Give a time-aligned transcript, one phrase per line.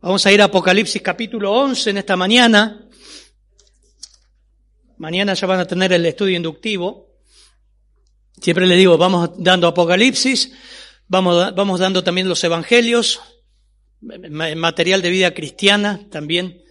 [0.00, 2.86] Vamos a ir a Apocalipsis capítulo 11 en esta mañana.
[4.96, 7.08] Mañana ya van a tener el estudio inductivo.
[8.40, 10.52] Siempre les digo, vamos dando Apocalipsis,
[11.08, 13.20] vamos, vamos dando también los evangelios,
[14.00, 16.62] material de vida cristiana también.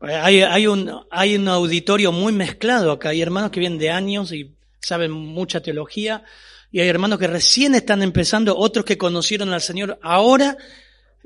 [0.00, 3.10] Hay, hay, un, hay un auditorio muy mezclado acá.
[3.10, 6.24] Hay hermanos que vienen de años y saben mucha teología.
[6.72, 10.58] Y hay hermanos que recién están empezando, otros que conocieron al Señor ahora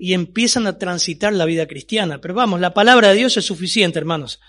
[0.03, 2.23] y empiezan a transitar la vida cristiana.
[2.23, 4.41] Pero vamos, la palabra de Dios es suficiente, hermanos.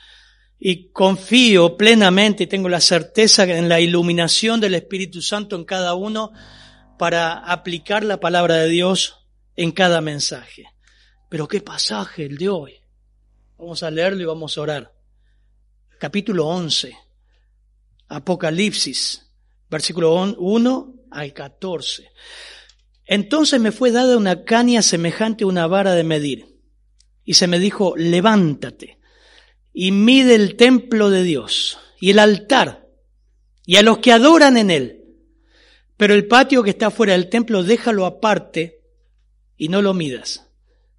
[0.58, 6.32] Y confío plenamente tengo la certeza en la iluminación del Espíritu Santo en cada uno
[6.98, 9.26] para aplicar la palabra de Dios
[9.58, 10.68] en cada mensaje.
[11.28, 12.76] Pero qué pasaje el de hoy.
[13.58, 14.94] Vamos a leerlo y vamos a orar.
[16.00, 16.96] Capítulo 11.
[18.08, 19.30] Apocalipsis.
[19.70, 22.10] Versículo 1 al 14.
[23.12, 26.46] Entonces me fue dada una caña semejante a una vara de medir.
[27.26, 29.00] Y se me dijo, levántate
[29.74, 32.88] y mide el templo de Dios y el altar
[33.66, 35.04] y a los que adoran en él.
[35.98, 38.80] Pero el patio que está fuera del templo déjalo aparte
[39.58, 40.48] y no lo midas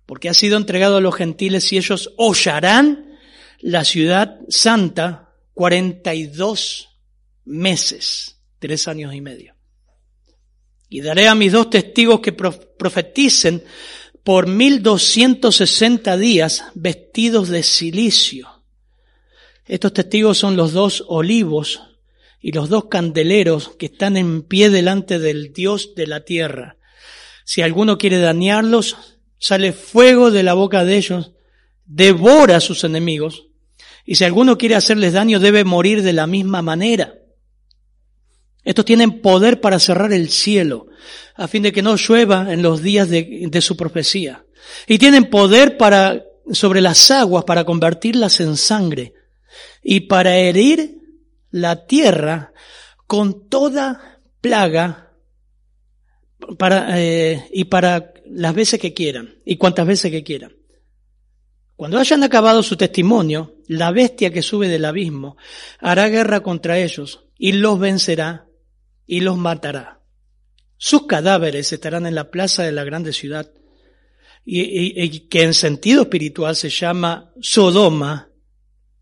[0.05, 3.17] porque ha sido entregado a los gentiles y ellos hollarán
[3.61, 6.91] la ciudad santa 42
[7.47, 9.55] meses, tres años y medio.
[10.93, 13.65] Y daré a mis dos testigos que profeticen
[14.23, 18.51] por 1260 días vestidos de silicio.
[19.67, 21.81] Estos testigos son los dos olivos
[22.43, 26.77] y los dos candeleros que están en pie delante del Dios de la tierra.
[27.47, 28.99] Si alguno quiere dañarlos,
[29.39, 31.33] sale fuego de la boca de ellos,
[31.87, 33.47] devora a sus enemigos,
[34.05, 37.15] y si alguno quiere hacerles daño debe morir de la misma manera.
[38.65, 40.87] Estos tienen poder para cerrar el cielo,
[41.35, 44.45] a fin de que no llueva en los días de, su profecía.
[44.87, 49.15] Y tienen poder para, sobre las aguas para convertirlas en sangre,
[49.83, 50.99] y para herir
[51.51, 52.53] la tierra
[53.07, 55.13] con toda plaga
[56.59, 60.57] para, eh, y para las veces que quieran y cuantas veces que quieran.
[61.77, 65.37] Cuando hayan acabado su testimonio, la bestia que sube del abismo
[65.79, 68.47] hará guerra contra ellos y los vencerá
[69.13, 70.01] y los matará.
[70.79, 73.53] Sus cadáveres estarán en la plaza de la grande ciudad
[74.43, 78.31] y, que en sentido espiritual se llama Sodoma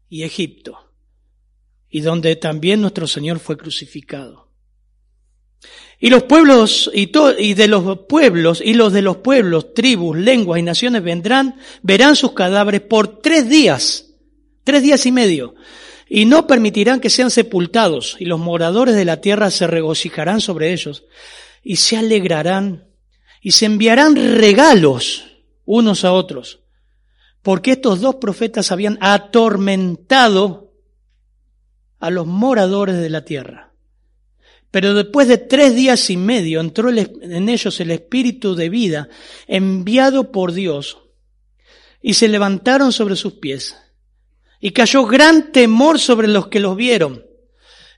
[0.09, 0.93] y Egipto,
[1.88, 4.50] y donde también nuestro Señor fue crucificado.
[6.00, 10.59] Y los pueblos y, y de los pueblos y los de los pueblos, tribus, lenguas
[10.59, 14.12] y naciones vendrán, verán sus cadáveres por tres días,
[14.65, 15.54] tres días y medio,
[16.12, 20.72] y no permitirán que sean sepultados, y los moradores de la tierra se regocijarán sobre
[20.72, 21.04] ellos,
[21.62, 22.88] y se alegrarán,
[23.41, 26.65] y se enviarán regalos unos a otros,
[27.43, 30.72] porque estos dos profetas habían atormentado
[32.00, 33.72] a los moradores de la tierra.
[34.72, 39.09] Pero después de tres días y medio entró en ellos el espíritu de vida
[39.47, 40.99] enviado por Dios
[42.03, 43.76] y se levantaron sobre sus pies.
[44.60, 47.25] Y cayó gran temor sobre los que los vieron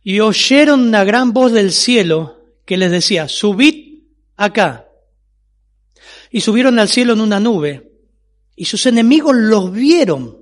[0.02, 4.00] y oyeron una gran voz del cielo que les decía, subid
[4.36, 4.88] acá.
[6.30, 7.92] Y subieron al cielo en una nube
[8.56, 10.38] y sus enemigos los vieron.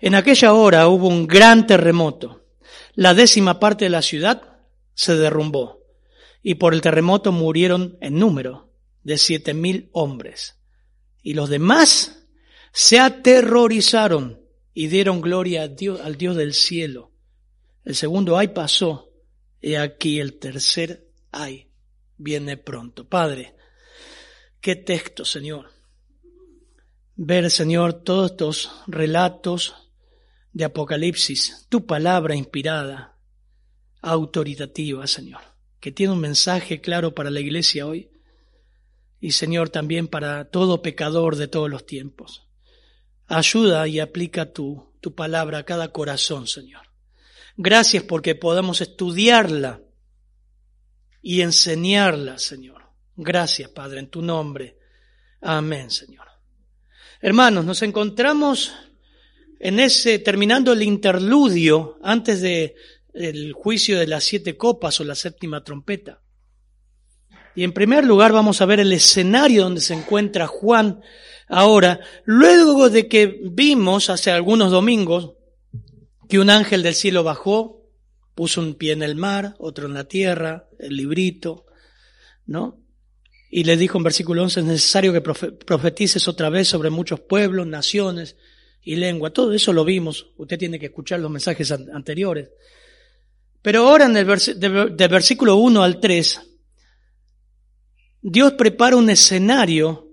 [0.00, 2.46] En aquella hora hubo un gran terremoto.
[2.94, 4.42] La décima parte de la ciudad
[4.94, 5.80] se derrumbó
[6.42, 8.70] y por el terremoto murieron en número
[9.02, 10.56] de siete mil hombres.
[11.22, 12.26] Y los demás
[12.72, 14.41] se aterrorizaron
[14.74, 17.12] y dieron gloria a Dios, al Dios del cielo.
[17.84, 19.12] El segundo ay pasó,
[19.60, 21.68] y aquí el tercer ay
[22.16, 23.08] viene pronto.
[23.08, 23.54] Padre,
[24.60, 25.70] qué texto, Señor.
[27.14, 29.74] Ver, Señor, todos estos relatos
[30.52, 33.18] de Apocalipsis, tu palabra inspirada,
[34.00, 35.40] autoritativa, Señor,
[35.80, 38.10] que tiene un mensaje claro para la iglesia hoy
[39.20, 42.48] y, Señor, también para todo pecador de todos los tiempos.
[43.34, 46.82] Ayuda y aplica tu, tu palabra a cada corazón, Señor.
[47.56, 49.80] Gracias porque podamos estudiarla
[51.22, 52.82] y enseñarla, Señor.
[53.16, 54.76] Gracias, Padre, en tu nombre.
[55.40, 56.26] Amén, Señor.
[57.20, 58.72] Hermanos, nos encontramos
[59.58, 62.74] en ese, terminando el interludio antes de
[63.14, 66.21] el juicio de las siete copas o la séptima trompeta.
[67.54, 71.00] Y en primer lugar vamos a ver el escenario donde se encuentra Juan
[71.48, 75.34] ahora, luego de que vimos hace algunos domingos
[76.28, 77.82] que un ángel del cielo bajó,
[78.34, 81.66] puso un pie en el mar, otro en la tierra, el librito,
[82.46, 82.78] ¿no?
[83.50, 87.66] Y le dijo en versículo 11, es necesario que profetices otra vez sobre muchos pueblos,
[87.66, 88.36] naciones
[88.82, 89.30] y lengua.
[89.30, 90.32] Todo eso lo vimos.
[90.38, 92.48] Usted tiene que escuchar los mensajes anteriores.
[93.60, 96.40] Pero ahora en el versículo 1 al 3,
[98.22, 100.08] Dios prepara un escenario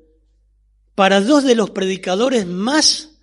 [0.96, 3.20] para dos de los predicadores más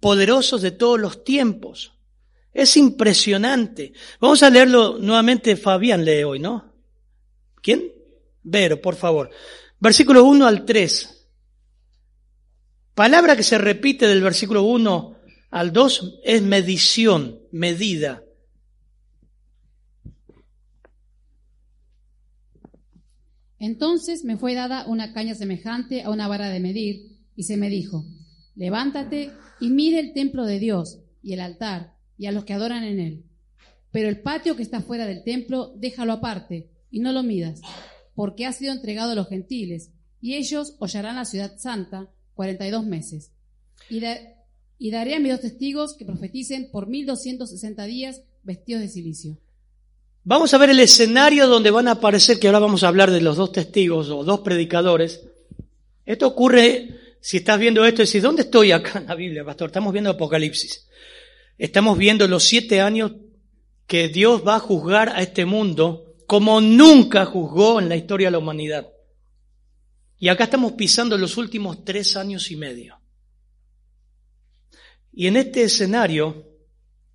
[0.00, 1.92] poderosos de todos los tiempos.
[2.52, 3.92] Es impresionante.
[4.20, 6.72] Vamos a leerlo nuevamente, Fabián lee hoy, ¿no?
[7.60, 7.92] ¿Quién?
[8.42, 9.30] Vero, por favor.
[9.80, 11.26] Versículo 1 al 3.
[12.94, 15.16] Palabra que se repite del versículo 1
[15.50, 18.22] al 2 es medición, medida.
[23.58, 27.68] Entonces me fue dada una caña semejante a una vara de medir, y se me
[27.70, 28.04] dijo,
[28.54, 32.84] levántate y mide el templo de Dios y el altar y a los que adoran
[32.84, 33.24] en él.
[33.90, 37.60] Pero el patio que está fuera del templo, déjalo aparte y no lo midas,
[38.14, 42.70] porque ha sido entregado a los gentiles, y ellos hollarán la ciudad santa cuarenta y
[42.70, 43.32] dos meses.
[43.88, 44.02] Y,
[44.78, 48.88] y daré a mis dos testigos que profeticen por mil doscientos sesenta días vestidos de
[48.88, 49.38] silicio.
[50.24, 53.20] Vamos a ver el escenario donde van a aparecer, que ahora vamos a hablar de
[53.20, 55.24] los dos testigos o dos predicadores.
[56.04, 59.68] Esto ocurre, si estás viendo esto, decís, ¿dónde estoy acá en la Biblia, pastor?
[59.68, 60.88] Estamos viendo Apocalipsis.
[61.56, 63.12] Estamos viendo los siete años
[63.86, 68.32] que Dios va a juzgar a este mundo como nunca juzgó en la historia de
[68.32, 68.86] la humanidad.
[70.18, 73.00] Y acá estamos pisando los últimos tres años y medio.
[75.12, 76.46] Y en este escenario,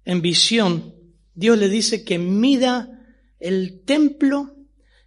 [0.04, 0.96] en visión,
[1.34, 2.93] Dios le dice que mida
[3.44, 4.56] el templo,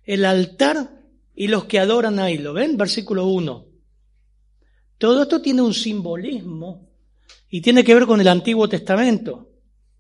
[0.05, 1.00] el altar
[1.35, 2.37] y los que adoran ahí.
[2.37, 2.77] ¿Lo ven?
[2.77, 3.67] Versículo 1.
[4.99, 6.87] Todo esto tiene un simbolismo
[7.49, 9.49] y tiene que ver con el Antiguo Testamento.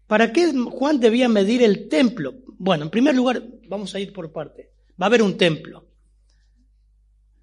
[0.06, 2.34] ¿Para qué Juan debía medir el templo?
[2.58, 4.70] Bueno, en primer lugar, vamos a ir por parte.
[5.00, 5.86] Va a haber un templo.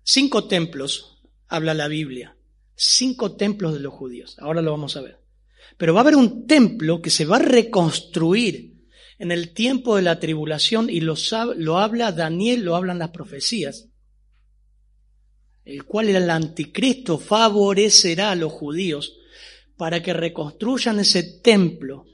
[0.04, 2.38] Cinco templos habla la Biblia.
[2.76, 4.38] Cinco templos de los judíos.
[4.40, 5.20] Ahora lo vamos a ver.
[5.76, 8.73] Pero va a haber un templo que se va a reconstruir
[9.20, 11.16] en el tiempo de la tribulación y lo,
[11.56, 13.90] lo habla Daniel, lo hablan las profecías,
[15.66, 19.18] el cual el anticristo favorecerá a los judíos
[19.78, 22.06] para que reconstruyan ese templo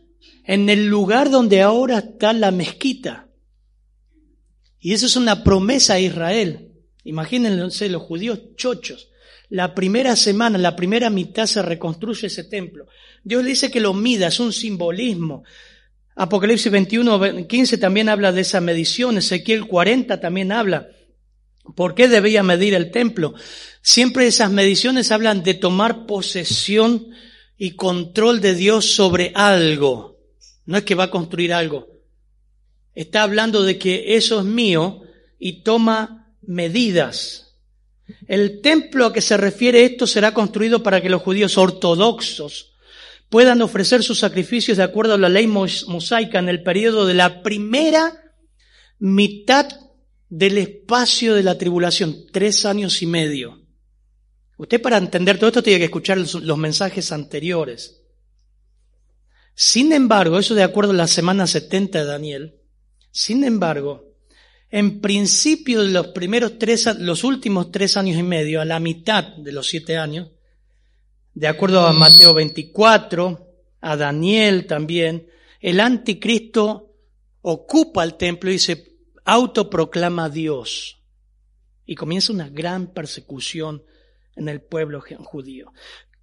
[0.45, 3.29] en el lugar donde ahora está la mezquita.
[4.79, 6.71] Y eso es una promesa a Israel.
[7.03, 9.09] Imagínense los judíos chochos.
[9.49, 12.87] La primera semana, la primera mitad se reconstruye ese templo.
[13.23, 15.43] Dios le dice que lo mida, es un simbolismo.
[16.21, 20.89] Apocalipsis 21, 15 también habla de esa medición, Ezequiel 40 también habla.
[21.77, 23.35] ¿Por qué debía medir el templo?
[23.81, 27.07] Siempre esas mediciones hablan de tomar posesión
[27.57, 30.19] y control de Dios sobre algo.
[30.65, 31.87] No es que va a construir algo.
[32.93, 35.03] Está hablando de que eso es mío
[35.39, 37.55] y toma medidas.
[38.27, 42.68] El templo a que se refiere esto será construido para que los judíos ortodoxos
[43.29, 47.41] puedan ofrecer sus sacrificios de acuerdo a la ley mosaica en el periodo de la
[47.43, 48.35] primera
[48.97, 49.67] mitad
[50.29, 53.65] del espacio de la tribulación, tres años y medio.
[54.57, 58.01] Usted para entender todo esto tiene que escuchar los mensajes anteriores.
[59.55, 62.61] Sin embargo, eso de acuerdo a la semana 70 de Daniel,
[63.11, 64.15] sin embargo,
[64.69, 69.23] en principio de los primeros tres, los últimos tres años y medio, a la mitad
[69.23, 70.29] de los siete años,
[71.39, 73.47] de acuerdo a Mateo 24,
[73.79, 75.29] a Daniel también,
[75.61, 76.93] el anticristo
[77.41, 81.01] ocupa el templo y se autoproclama Dios.
[81.85, 83.83] Y comienza una gran persecución
[84.35, 85.71] en el pueblo judío.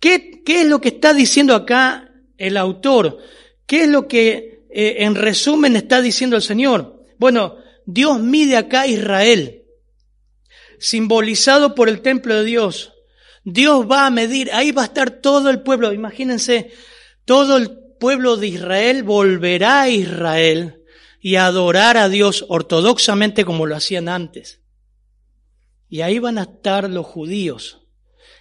[0.00, 3.16] ¿Qué, qué es lo que está diciendo acá el autor?
[3.64, 7.06] ¿Qué es lo que eh, en resumen está diciendo el Señor?
[7.16, 7.56] Bueno,
[7.86, 9.62] Dios mide acá a Israel,
[10.78, 12.92] simbolizado por el templo de Dios,
[13.48, 15.92] Dios va a medir, ahí va a estar todo el pueblo.
[15.92, 16.72] Imagínense,
[17.24, 20.82] todo el pueblo de Israel volverá a Israel
[21.20, 24.62] y a adorar a Dios ortodoxamente como lo hacían antes.
[25.88, 27.82] Y ahí van a estar los judíos.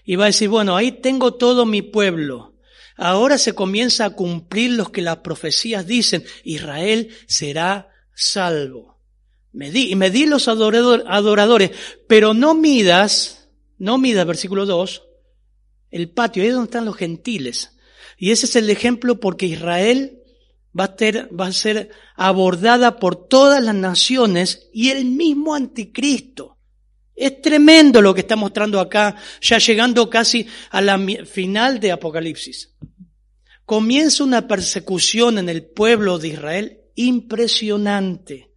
[0.03, 2.55] Y va a decir, bueno, ahí tengo todo mi pueblo.
[2.97, 6.25] Ahora se comienza a cumplir lo que las profecías dicen.
[6.43, 8.99] Israel será salvo.
[9.51, 11.71] Medí, y medí los adoradores,
[12.07, 13.44] pero no midas
[13.77, 15.03] no mida, versículo 2,
[15.91, 17.77] el patio, ahí es donde están los gentiles.
[18.17, 20.19] Y ese es el ejemplo porque Israel
[20.77, 26.57] va a, va a ser abordada por todas las naciones y el mismo anticristo.
[27.15, 32.75] Es tremendo lo que está mostrando acá, ya llegando casi a la final de Apocalipsis.
[33.65, 38.51] Comienza una persecución en el pueblo de Israel impresionante.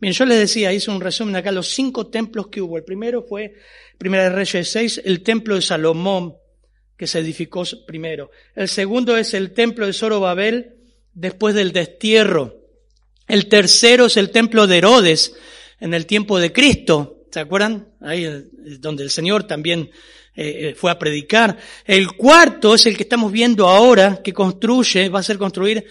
[0.00, 2.78] Bien, yo les decía, hice un resumen acá, los cinco templos que hubo.
[2.78, 3.54] El primero fue,
[3.98, 6.36] Primera de Reyes 6, el templo de Salomón,
[6.96, 8.30] que se edificó primero.
[8.54, 10.76] El segundo es el templo de Zorobabel,
[11.12, 12.56] después del destierro.
[13.28, 15.34] El tercero es el templo de Herodes,
[15.80, 17.24] en el tiempo de Cristo.
[17.30, 17.88] ¿Se acuerdan?
[18.00, 18.26] Ahí
[18.80, 19.90] donde el Señor también
[20.34, 21.58] eh, eh, fue a predicar.
[21.84, 25.84] El cuarto es el que estamos viendo ahora, que construye, va a ser construir,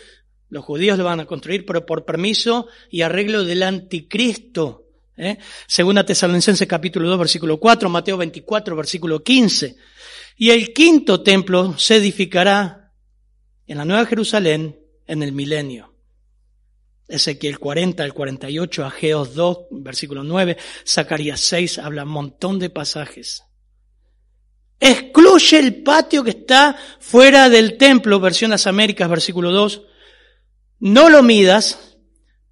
[0.49, 4.85] los judíos lo van a construir, pero por permiso y arreglo del anticristo.
[5.15, 5.37] ¿eh?
[5.67, 9.75] Segunda Tesalonicenses capítulo 2, versículo 4, Mateo 24, versículo 15.
[10.37, 12.93] Y el quinto templo se edificará
[13.67, 15.93] en la Nueva Jerusalén en el milenio.
[17.07, 23.43] Ezequiel 40, el 48, Ageos 2, versículo 9, Zacarías 6, habla un montón de pasajes.
[24.79, 29.81] Excluye el patio que está fuera del templo, versión Las Américas, versículo 2.
[30.79, 31.97] No lo midas,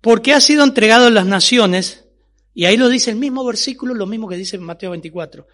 [0.02, 2.06] porque ha sido entregado a las naciones,
[2.54, 5.48] y ahí lo dice el mismo versículo, lo mismo que dice Mateo 24.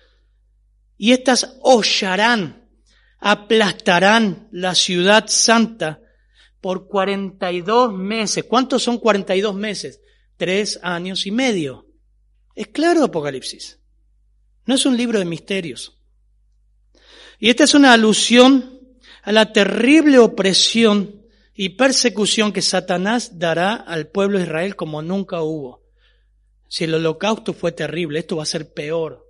[0.97, 2.69] Y estas hollarán,
[3.19, 6.01] aplastarán la ciudad santa
[6.61, 8.45] por 42 meses.
[8.45, 10.01] ¿Cuántos son 42 meses?
[10.37, 11.87] Tres años y medio.
[12.55, 13.79] Es claro Apocalipsis.
[14.65, 15.97] No es un libro de misterios.
[17.39, 18.79] Y esta es una alusión
[19.23, 21.22] a la terrible opresión
[21.55, 25.83] y persecución que Satanás dará al pueblo de Israel como nunca hubo.
[26.67, 29.27] Si el holocausto fue terrible, esto va a ser peor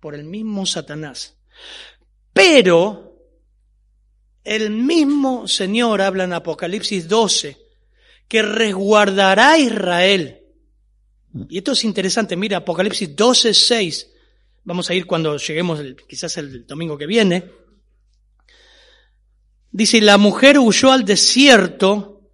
[0.00, 1.36] por el mismo Satanás.
[2.32, 3.18] Pero
[4.44, 7.58] el mismo Señor habla en Apocalipsis 12
[8.26, 10.40] que resguardará a Israel.
[11.48, 14.10] Y esto es interesante, mira, Apocalipsis 12, 6.
[14.64, 17.59] Vamos a ir cuando lleguemos, quizás el domingo que viene.
[19.72, 22.28] Dice, la mujer huyó al desierto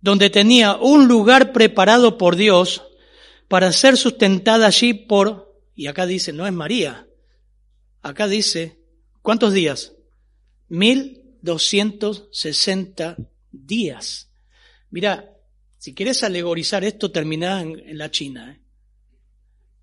[0.00, 2.82] donde tenía un lugar preparado por Dios
[3.48, 7.06] para ser sustentada allí por, y acá dice, no es María,
[8.02, 8.80] acá dice,
[9.22, 9.92] ¿cuántos días?
[10.68, 13.16] 1260
[13.50, 14.30] días.
[14.90, 15.30] Mira,
[15.78, 18.52] si quieres alegorizar esto, terminás en, la China.
[18.52, 18.60] ¿eh?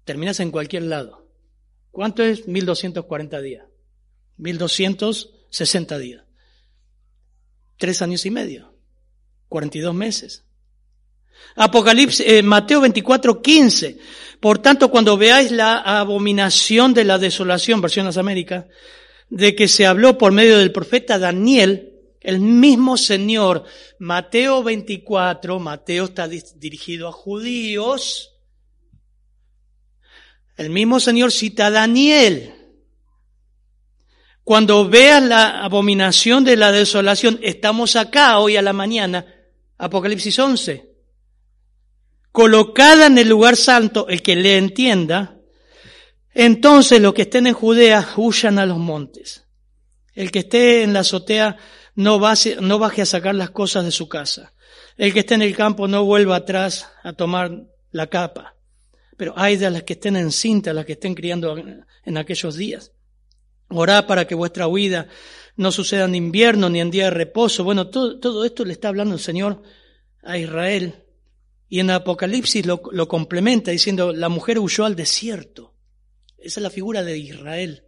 [0.03, 1.27] Terminas en cualquier lado.
[1.91, 3.65] ¿Cuánto es 1240 días?
[5.50, 6.24] 1260 días.
[7.77, 8.74] Tres años y medio.
[9.48, 10.46] 42 meses.
[11.56, 13.98] Apocalipsis, eh, Mateo 24, 15.
[14.39, 18.65] Por tanto, cuando veáis la abominación de la desolación, versión las Américas,
[19.29, 23.63] de que se habló por medio del profeta Daniel, el mismo Señor,
[23.98, 28.36] Mateo 24, Mateo está dirigido a judíos,
[30.58, 32.59] el mismo Señor cita a Daniel.
[34.50, 39.27] Cuando veas la abominación de la desolación, estamos acá hoy a la mañana,
[39.77, 40.89] Apocalipsis 11,
[42.32, 45.38] colocada en el lugar santo, el que le entienda,
[46.34, 49.46] entonces los que estén en Judea huyan a los montes.
[50.15, 51.56] El que esté en la azotea
[51.94, 52.20] no,
[52.62, 54.56] no baje a sacar las cosas de su casa.
[54.98, 57.51] El que esté en el campo no vuelva atrás a tomar
[57.91, 58.56] la capa.
[59.15, 62.94] Pero hay de las que estén en cinta, las que estén criando en aquellos días.
[63.70, 65.08] Orá para que vuestra huida
[65.56, 67.64] no suceda en invierno ni en día de reposo.
[67.64, 69.62] Bueno, todo, esto le está hablando el Señor
[70.24, 71.04] a Israel.
[71.68, 75.76] Y en Apocalipsis lo, complementa diciendo, la mujer huyó al desierto.
[76.38, 77.84] Esa es la figura de Israel.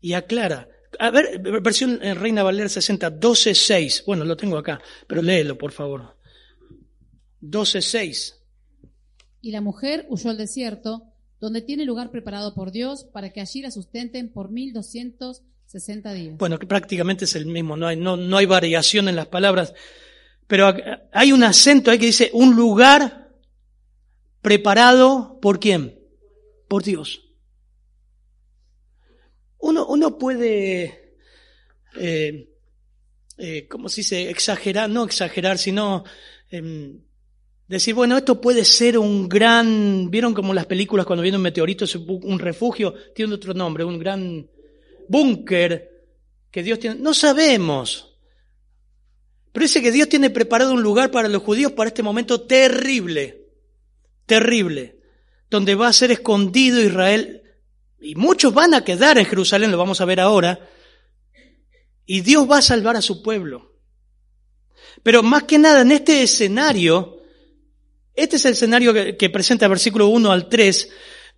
[0.00, 0.68] Y aclara.
[0.98, 4.04] A ver, versión en Reina Valera 60, 12.6.
[4.06, 6.16] Bueno, lo tengo acá, pero léelo, por favor.
[7.42, 8.34] 12.6.
[9.42, 11.09] Y la mujer huyó al desierto,
[11.40, 16.36] donde tiene lugar preparado por Dios para que allí la sustenten por 1260 días.
[16.36, 19.74] Bueno, que prácticamente es el mismo, no hay, no, no hay variación en las palabras,
[20.46, 20.72] pero
[21.12, 23.30] hay un acento ahí que dice un lugar
[24.42, 26.00] preparado por quién?
[26.70, 27.28] por Dios.
[29.58, 31.16] Uno, uno puede,
[31.96, 32.48] eh,
[33.36, 34.30] eh, ¿cómo se dice?
[34.30, 36.04] Exagerar, no exagerar, sino
[36.48, 37.02] em,
[37.76, 41.84] decir, bueno, esto puede ser un gran, ¿vieron como las películas cuando viene un meteorito
[42.06, 42.94] un refugio?
[43.14, 44.48] Tiene otro nombre, un gran
[45.08, 45.90] búnker
[46.50, 46.96] que Dios tiene.
[46.96, 48.18] No sabemos.
[49.52, 53.46] Pero dice que Dios tiene preparado un lugar para los judíos para este momento terrible,
[54.26, 55.00] terrible
[55.50, 57.42] donde va a ser escondido Israel,
[58.00, 60.70] y muchos van a quedar en Jerusalén, lo vamos a ver ahora,
[62.06, 63.76] y Dios va a salvar a su pueblo.
[65.02, 67.19] Pero más que nada en este escenario,
[68.20, 70.90] este es el escenario que, presenta el versículo 1 al 3,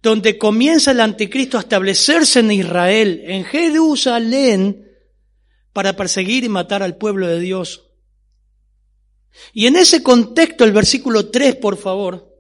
[0.03, 4.91] donde comienza el anticristo a establecerse en Israel, en Jerusalén,
[5.73, 7.89] para perseguir y matar al pueblo de Dios.
[9.53, 12.37] Y en ese contexto, el versículo 3, por favor,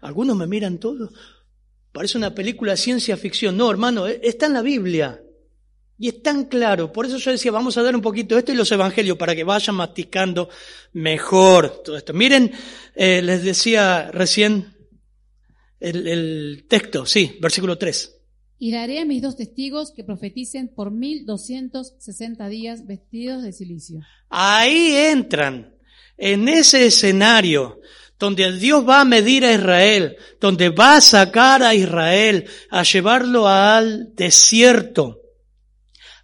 [0.00, 1.12] algunos me miran todo,
[1.92, 3.56] parece una película de ciencia ficción.
[3.56, 5.22] No, hermano, e, está en la Biblia.
[6.02, 6.90] Y es tan claro.
[6.90, 9.44] Por eso yo decía, vamos a dar un poquito esto y los evangelios para que
[9.44, 10.48] vayan masticando
[10.94, 12.14] mejor todo esto.
[12.14, 12.50] Miren,
[12.94, 14.74] eh, les decía recién
[15.78, 18.16] el, el texto, sí, versículo 3.
[18.58, 23.52] Y daré a mis dos testigos que profeticen por mil doscientos sesenta días vestidos de
[23.52, 24.00] silicio.
[24.30, 25.74] Ahí entran,
[26.16, 27.78] en ese escenario,
[28.18, 33.46] donde Dios va a medir a Israel, donde va a sacar a Israel, a llevarlo
[33.46, 35.19] al desierto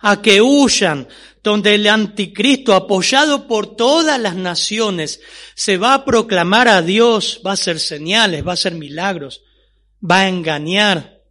[0.08, 1.08] a que huyan,
[1.42, 5.20] donde el anticristo, apoyado por todas las naciones,
[5.56, 9.42] se va a proclamar a Dios, va a hacer señales, va a hacer milagros,
[10.08, 11.22] va a engañar,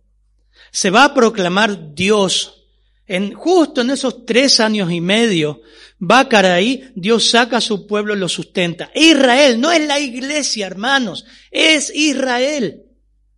[0.72, 2.66] se va a proclamar Dios.
[3.08, 5.62] En, justo en esos tres años y medio,
[6.02, 8.92] va ahí, Dios saca a su pueblo y lo sustenta.
[8.94, 12.84] Israel no es la iglesia, hermanos, es Israel.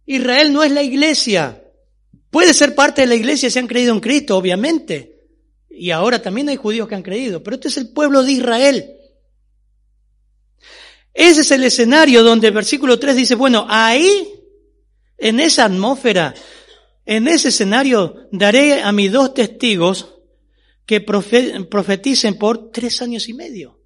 [0.07, 1.61] Israel no es la iglesia.
[2.31, 5.16] Puede ser parte de la iglesia si han creído en Cristo, obviamente
[5.77, 8.93] y ahora también hay judíos que han creído, pero este es el pueblo de Israel.
[11.13, 14.27] Ese es el escenario donde el versículo 3 dice, bueno, ahí,
[15.17, 16.33] en esa atmósfera,
[17.05, 20.15] en ese escenario, daré a mis dos testigos
[20.85, 23.79] que profeticen por tres años y medio,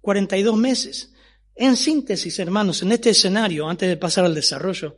[0.00, 1.12] 42 meses.
[1.54, 4.96] En síntesis, hermanos, en este escenario, antes de pasar al desarrollo,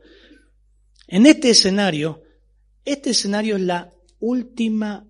[1.07, 2.23] en este escenario,
[2.85, 5.05] este escenario es la última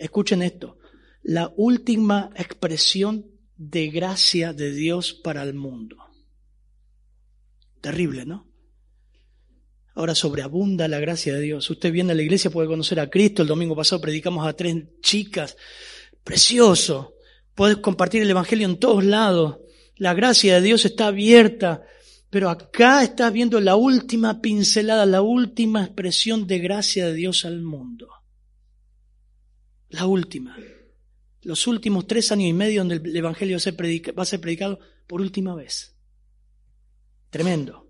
[0.00, 0.78] Escuchen esto,
[1.22, 3.26] la última expresión
[3.58, 5.96] de gracia de Dios para el mundo.
[7.82, 8.48] Terrible, ¿no?
[9.94, 11.68] Ahora sobreabunda la gracia de Dios.
[11.68, 13.42] Usted viene a la iglesia, puede conocer a Cristo.
[13.42, 15.58] El domingo pasado predicamos a tres chicas.
[16.24, 17.16] Precioso.
[17.54, 19.58] Puedes compartir el Evangelio en todos lados.
[19.96, 21.82] La gracia de Dios está abierta.
[22.30, 27.60] Pero acá estás viendo la última pincelada, la última expresión de gracia de Dios al
[27.60, 28.08] mundo.
[29.90, 30.56] La última.
[31.42, 35.54] Los últimos tres años y medio donde el Evangelio va a ser predicado por última
[35.54, 35.94] vez.
[37.30, 37.86] Tremendo.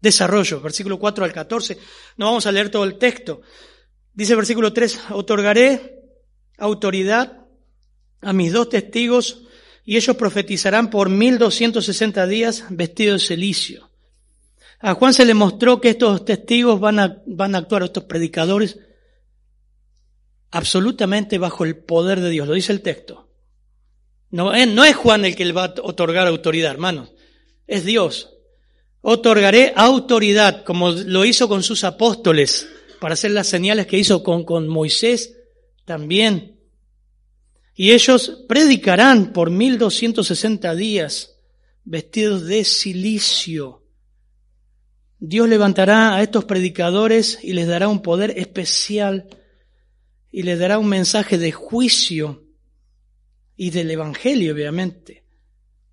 [0.00, 1.78] Desarrollo, versículo 4 al 14.
[2.16, 3.42] No vamos a leer todo el texto.
[4.12, 6.00] Dice versículo 3, otorgaré
[6.58, 7.46] autoridad
[8.20, 9.44] a mis dos testigos
[9.84, 13.90] y ellos profetizarán por 1260 días vestidos de celicio.
[14.80, 18.78] A Juan se le mostró que estos testigos van a, van a actuar, estos predicadores,
[20.52, 23.28] absolutamente bajo el poder de Dios, lo dice el texto.
[24.30, 27.12] No, eh, no es Juan el que le va a otorgar autoridad, hermanos,
[27.66, 28.30] es Dios.
[29.00, 32.68] Otorgaré autoridad, como lo hizo con sus apóstoles,
[33.00, 35.36] para hacer las señales que hizo con, con Moisés
[35.84, 36.60] también.
[37.74, 41.36] Y ellos predicarán por 1260 días,
[41.84, 43.82] vestidos de silicio.
[45.18, 49.28] Dios levantará a estos predicadores y les dará un poder especial
[50.32, 52.42] y le dará un mensaje de juicio
[53.54, 55.24] y del Evangelio, obviamente,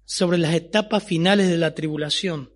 [0.05, 2.51] sobre las etapas finales de la tribulación,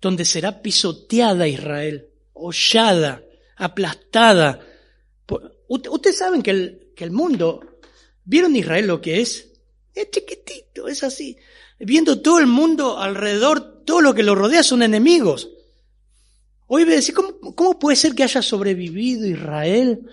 [0.00, 3.24] donde será pisoteada Israel, hollada,
[3.56, 4.64] aplastada.
[5.66, 7.80] Ustedes saben que el, que el mundo,
[8.24, 9.50] ¿vieron Israel lo que es?
[9.92, 11.36] Es chiquitito, es así.
[11.80, 15.50] Viendo todo el mundo alrededor, todo lo que lo rodea son enemigos.
[16.68, 20.08] Hoy voy a decir, ¿cómo, ¿cómo puede ser que haya sobrevivido Israel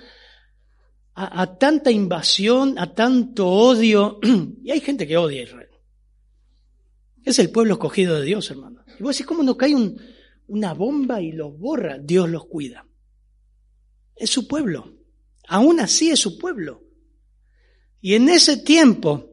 [1.15, 4.19] a, tanta invasión, a tanto odio.
[4.63, 5.69] y hay gente que odia a Israel.
[7.23, 8.83] Es el pueblo escogido de Dios, hermano.
[8.99, 9.75] Y vos decís, ¿cómo no cae
[10.47, 11.97] una bomba y los borra?
[11.97, 12.85] Dios los cuida.
[14.15, 14.93] Es su pueblo.
[15.47, 16.83] Aún así es su pueblo.
[18.01, 19.31] Y en ese tiempo,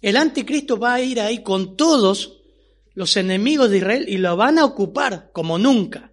[0.00, 2.40] el anticristo va a ir ahí con todos
[2.94, 6.12] los enemigos de Israel y lo van a ocupar como nunca.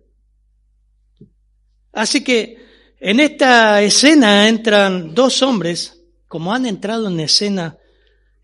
[1.94, 2.65] Así que
[3.00, 7.78] en esta escena entran dos hombres, como han entrado en escena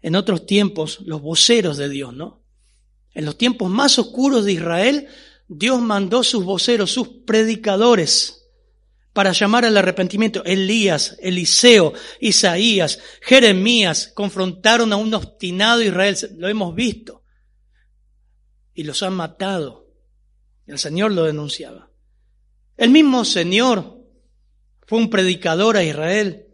[0.02, 2.42] en otros tiempos, los voceros de Dios, ¿no?
[3.14, 5.08] En los tiempos más oscuros de Israel,
[5.48, 8.50] Dios mandó sus voceros, sus predicadores,
[9.14, 10.44] para llamar al arrepentimiento.
[10.46, 17.24] Elías, Eliseo, Isaías, Jeremías confrontaron a un obstinado Israel, lo hemos visto,
[18.74, 19.88] y los han matado
[20.66, 21.90] El Señor lo denunciaba.
[22.78, 24.01] El mismo Señor
[24.92, 26.48] fue un predicador a Israel.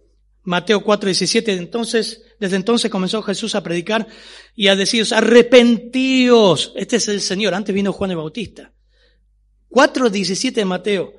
[0.43, 1.53] Mateo 4, 17.
[1.53, 4.07] Entonces, desde entonces comenzó Jesús a predicar
[4.55, 6.71] y a deciros, arrepentíos.
[6.75, 7.55] Este es el Señor.
[7.55, 8.71] Antes vino Juan el Bautista.
[9.69, 11.13] 4, 17 de Mateo.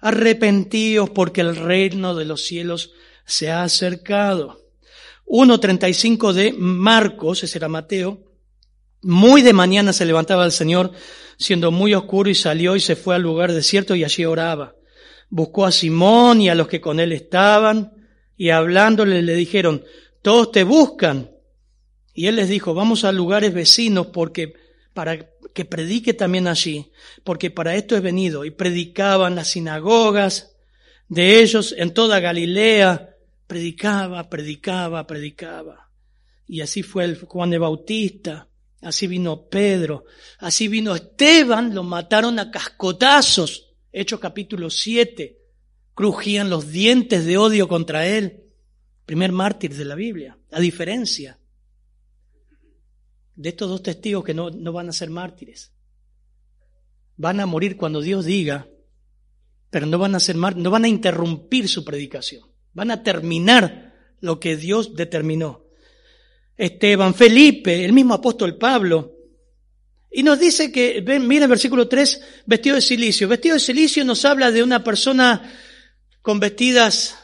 [0.00, 2.90] Arrepentíos porque el reino de los cielos
[3.24, 4.60] se ha acercado.
[5.24, 8.24] 1.35 de Marcos, ese era Mateo.
[9.02, 10.90] Muy de mañana se levantaba el Señor,
[11.38, 14.74] siendo muy oscuro, y salió y se fue al lugar desierto y allí oraba.
[15.28, 17.92] Buscó a Simón y a los que con él estaban,
[18.36, 19.84] y hablándole le dijeron,
[20.22, 21.30] todos te buscan.
[22.12, 24.54] Y él les dijo, vamos a lugares vecinos porque
[24.92, 26.90] para que predique también allí,
[27.24, 28.44] porque para esto he venido.
[28.44, 30.56] Y predicaban las sinagogas
[31.08, 35.90] de ellos en toda Galilea, predicaba, predicaba, predicaba.
[36.46, 38.48] Y así fue el Juan de Bautista,
[38.82, 40.04] así vino Pedro,
[40.38, 43.65] así vino Esteban, lo mataron a cascotazos.
[43.98, 45.38] Hechos capítulo 7,
[45.94, 48.44] crujían los dientes de odio contra él.
[49.06, 51.38] Primer mártir de la Biblia, a diferencia
[53.36, 55.72] de estos dos testigos que no, no van a ser mártires.
[57.16, 58.68] Van a morir cuando Dios diga,
[59.70, 62.42] pero no van a ser mártires, no van a interrumpir su predicación.
[62.74, 65.64] Van a terminar lo que Dios determinó.
[66.58, 69.15] Esteban, Felipe, el mismo apóstol Pablo.
[70.16, 73.28] Y nos dice que, ven, mira el versículo 3, vestido de silicio.
[73.28, 75.52] Vestido de silicio nos habla de una persona
[76.22, 77.18] con vestidas,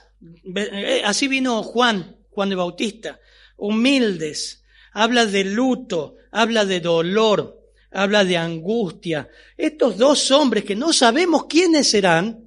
[0.54, 3.18] eh, así vino Juan, Juan de Bautista,
[3.56, 9.26] humildes, habla de luto, habla de dolor, habla de angustia.
[9.56, 12.46] Estos dos hombres que no sabemos quiénes serán,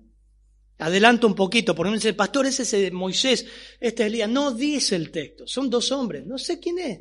[0.78, 3.48] adelanto un poquito, por ejemplo, el pastor ese es Moisés,
[3.80, 7.00] este es Elías, no dice el texto, son dos hombres, no sé quién es,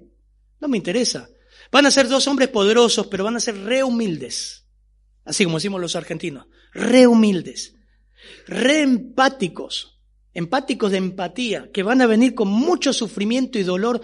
[0.60, 1.28] no me interesa.
[1.74, 4.64] Van a ser dos hombres poderosos, pero van a ser re humildes,
[5.24, 7.74] así como decimos los argentinos, re humildes,
[8.46, 10.00] re empáticos,
[10.32, 14.00] empáticos de empatía, que van a venir con mucho sufrimiento y dolor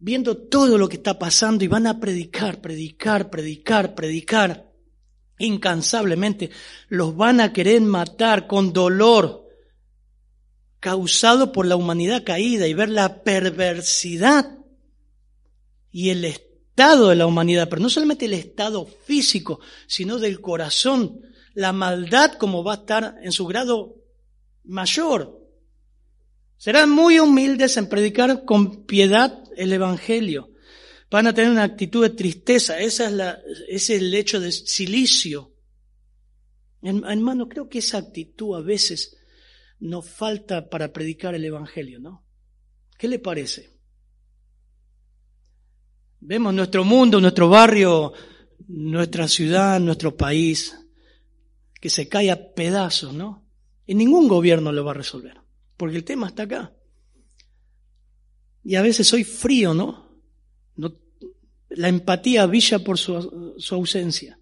[0.00, 4.72] viendo todo lo que está pasando y van a predicar, predicar, predicar, predicar
[5.38, 6.50] incansablemente.
[6.88, 9.46] Los van a querer matar con dolor
[10.80, 14.58] causado por la humanidad caída y ver la perversidad
[15.92, 16.24] y el
[16.72, 21.20] estado de la humanidad, pero no solamente el estado físico, sino del corazón,
[21.52, 23.96] la maldad como va a estar en su grado
[24.64, 25.38] mayor.
[26.56, 30.50] Serán muy humildes en predicar con piedad el Evangelio.
[31.10, 32.80] Van a tener una actitud de tristeza.
[32.80, 35.52] Esa es la, ese es el hecho de silicio.
[36.80, 39.18] Hermano, creo que esa actitud a veces
[39.78, 42.24] nos falta para predicar el Evangelio, ¿no?
[42.96, 43.71] ¿Qué le parece?
[46.24, 48.12] Vemos nuestro mundo, nuestro barrio,
[48.68, 50.74] nuestra ciudad, nuestro país,
[51.80, 53.44] que se cae a pedazos, ¿no?
[53.86, 55.42] Y ningún gobierno lo va a resolver
[55.82, 56.72] porque el tema está acá.
[58.62, 60.22] Y a veces soy frío, ¿no?
[60.76, 60.96] no
[61.70, 64.38] la empatía villa por su, su ausencia,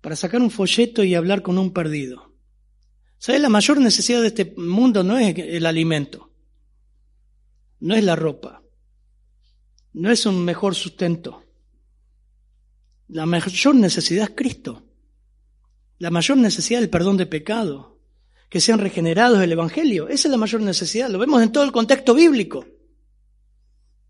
[0.00, 2.34] para sacar un folleto y hablar con un perdido.
[3.18, 3.40] ¿Sabes?
[3.40, 6.32] La mayor necesidad de este mundo no es el alimento,
[7.78, 8.64] no es la ropa,
[9.96, 11.42] no es un mejor sustento.
[13.08, 14.82] La mayor necesidad es Cristo.
[15.98, 17.98] La mayor necesidad es el perdón de pecado,
[18.50, 20.08] que sean regenerados del Evangelio.
[20.08, 21.08] Esa es la mayor necesidad.
[21.08, 22.66] Lo vemos en todo el contexto bíblico.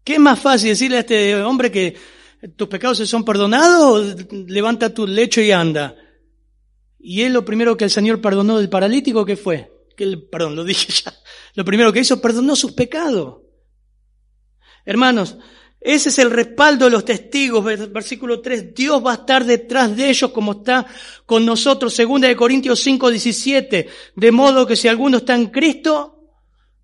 [0.03, 1.97] ¿Qué es más fácil decirle a este hombre que
[2.57, 5.95] tus pecados se son perdonados levanta tu lecho y anda?
[6.99, 9.73] Y él lo primero que el Señor perdonó del paralítico, ¿qué fue?
[9.97, 11.15] Que perdón, lo dije ya.
[11.55, 13.43] Lo primero que hizo, perdonó sus pecados.
[14.85, 15.37] Hermanos,
[15.87, 18.75] ese es el respaldo de los testigos, versículo 3.
[18.75, 20.85] Dios va a estar detrás de ellos como está
[21.25, 23.89] con nosotros, segunda de Corintios 5, 17.
[24.17, 26.25] De modo que si alguno está en Cristo,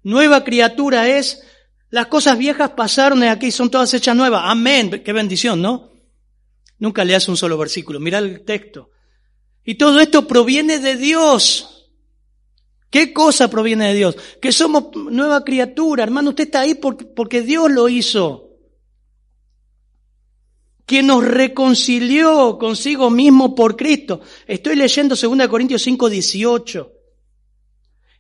[0.05, 1.43] nueva criatura es,
[1.91, 4.43] las cosas viejas pasaron y aquí son todas hechas nuevas.
[4.45, 5.03] Amén.
[5.05, 5.91] Qué bendición, ¿no?
[6.79, 7.99] Nunca le hace un solo versículo.
[7.99, 8.91] Mira el texto.
[9.65, 11.91] Y todo esto proviene de Dios.
[12.89, 14.17] ¿Qué cosa proviene de Dios?
[14.41, 16.05] Que somos nueva criatura.
[16.05, 18.52] Hermano, usted está ahí porque Dios lo hizo
[20.93, 24.21] que nos reconcilió consigo mismo por Cristo.
[24.47, 26.93] Estoy leyendo 2 Corintios 5, 18.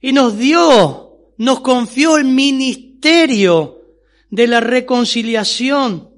[0.00, 3.82] Y nos dio, nos confió el ministerio
[4.30, 6.14] de la reconciliación,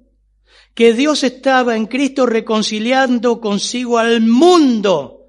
[0.74, 5.26] que Dios estaba en Cristo reconciliando consigo al mundo,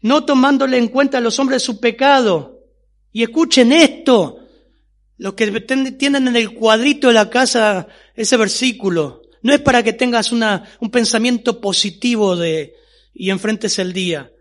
[0.00, 2.62] no tomándole en cuenta a los hombres su pecado.
[3.12, 4.38] Y escuchen esto,
[5.18, 5.50] los que
[5.98, 10.64] tienen en el cuadrito de la casa ese versículo, no es para que tengas una,
[10.80, 12.74] un pensamiento positivo de,
[13.14, 14.32] y enfrentes el día.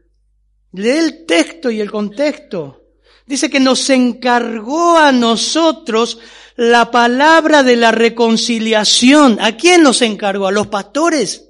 [0.72, 2.82] Lee el texto y el contexto.
[3.28, 6.18] Dice que nos encargó a nosotros
[6.56, 9.38] la palabra de la reconciliación.
[9.42, 10.48] ¿A quién nos encargó?
[10.48, 11.50] ¿A los pastores?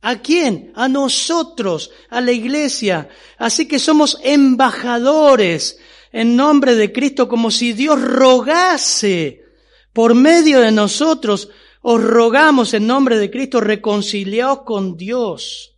[0.00, 0.72] ¿A quién?
[0.74, 3.08] A nosotros, a la iglesia.
[3.38, 5.78] Así que somos embajadores
[6.10, 9.44] en nombre de Cristo como si Dios rogase
[9.92, 11.48] por medio de nosotros.
[11.82, 15.76] Os rogamos en nombre de Cristo reconciliaos con Dios.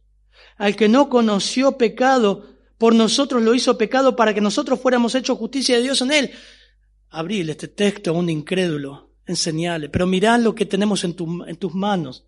[0.58, 5.38] Al que no conoció pecado, por nosotros lo hizo pecado para que nosotros fuéramos hechos
[5.38, 6.30] justicia de Dios en él.
[7.08, 11.74] Abrile este texto a un incrédulo, enseñale, pero mirá lo que tenemos en, en tus
[11.74, 12.26] manos.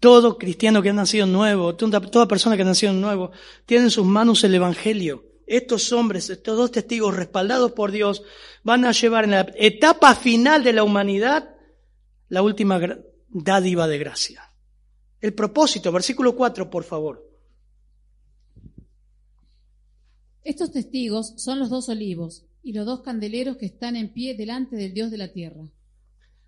[0.00, 3.30] Todo cristiano que ha nacido nuevo, toda persona que ha nacido nuevo,
[3.64, 5.24] tiene en sus manos el Evangelio.
[5.46, 8.22] Estos hombres, estos dos testigos respaldados por Dios,
[8.62, 11.53] van a llevar en la etapa final de la humanidad
[12.34, 12.80] la última
[13.28, 14.42] dádiva de gracia.
[15.20, 17.24] El propósito, versículo 4, por favor.
[20.42, 24.74] Estos testigos son los dos olivos y los dos candeleros que están en pie delante
[24.74, 25.62] del Dios de la tierra.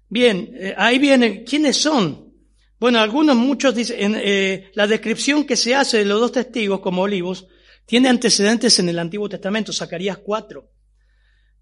[0.09, 2.35] Bien, eh, ahí viene, ¿quiénes son?
[2.81, 7.03] Bueno, algunos, muchos dicen, eh, la descripción que se hace de los dos testigos como
[7.03, 7.47] olivos
[7.87, 10.69] tiene antecedentes en el Antiguo Testamento, Zacarías 4.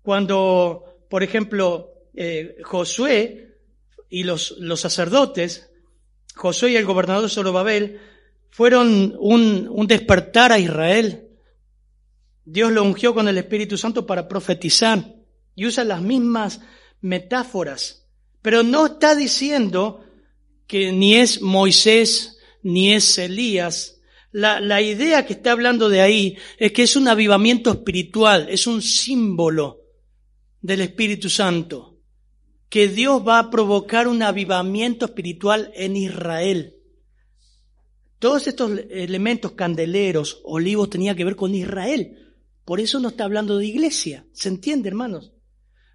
[0.01, 3.54] Cuando, por ejemplo, eh, Josué
[4.15, 5.71] y los, los, sacerdotes,
[6.37, 7.99] Josué y el gobernador Zorobabel,
[8.49, 11.31] fueron un, un despertar a Israel.
[12.45, 15.17] Dios lo ungió con el Espíritu Santo para profetizar
[15.57, 16.61] y usa las mismas
[17.01, 18.07] metáforas,
[18.41, 20.05] pero no está diciendo
[20.69, 24.01] que ni es Moisés ni es Elías.
[24.31, 28.69] La, la, idea que está hablando de ahí es que es un avivamiento espiritual, es
[28.69, 29.81] un símbolo
[30.61, 31.94] del Espíritu Santo,
[32.69, 36.75] que Dios va a provocar un avivamiento espiritual en Israel.
[38.19, 42.35] Todos estos elementos candeleros, olivos, tenía que ver con Israel.
[42.65, 44.27] Por eso no está hablando de iglesia.
[44.33, 45.33] ¿Se entiende, hermanos?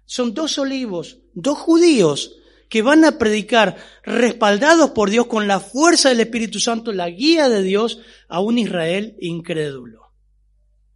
[0.04, 2.36] Son dos olivos, dos judíos
[2.68, 7.48] que van a predicar respaldados por Dios con la fuerza del Espíritu Santo, la guía
[7.48, 10.12] de Dios a un Israel incrédulo.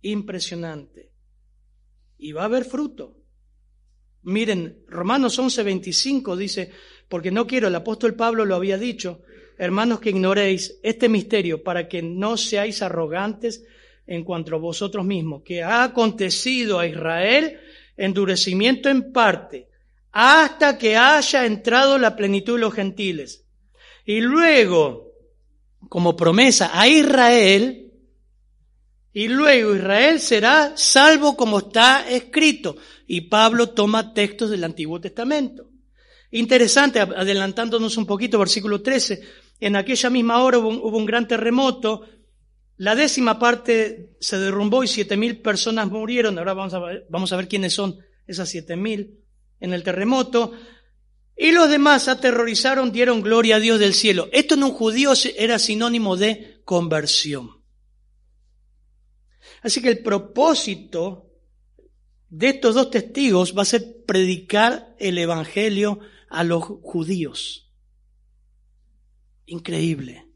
[0.00, 1.12] Impresionante.
[2.16, 3.23] Y va a haber fruto.
[4.24, 6.70] Miren, Romanos 11:25 dice,
[7.08, 9.22] porque no quiero, el apóstol Pablo lo había dicho,
[9.58, 13.64] hermanos que ignoréis este misterio para que no seáis arrogantes
[14.06, 17.58] en cuanto a vosotros mismos, que ha acontecido a Israel
[17.96, 19.68] endurecimiento en parte,
[20.12, 23.44] hasta que haya entrado la plenitud de los gentiles.
[24.04, 25.12] Y luego,
[25.88, 27.83] como promesa a Israel,
[29.14, 32.76] y luego Israel será salvo como está escrito.
[33.06, 35.70] Y Pablo toma textos del Antiguo Testamento.
[36.32, 39.22] Interesante, adelantándonos un poquito, versículo 13.
[39.60, 42.02] En aquella misma hora hubo un, gran terremoto,
[42.76, 46.36] la décima parte se derrumbó y siete mil personas murieron.
[46.36, 47.96] Ahora vamos a, vamos a ver quiénes son
[48.26, 49.20] esas siete mil
[49.60, 50.52] en el terremoto,
[51.36, 54.28] y los demás aterrorizaron, dieron gloria a Dios del cielo.
[54.32, 57.53] Esto en un judío era sinónimo de conversión.
[59.64, 61.30] Así que el propósito
[62.28, 67.72] de estos dos testigos va a ser predicar el Evangelio a los judíos.
[69.46, 70.28] Increíble.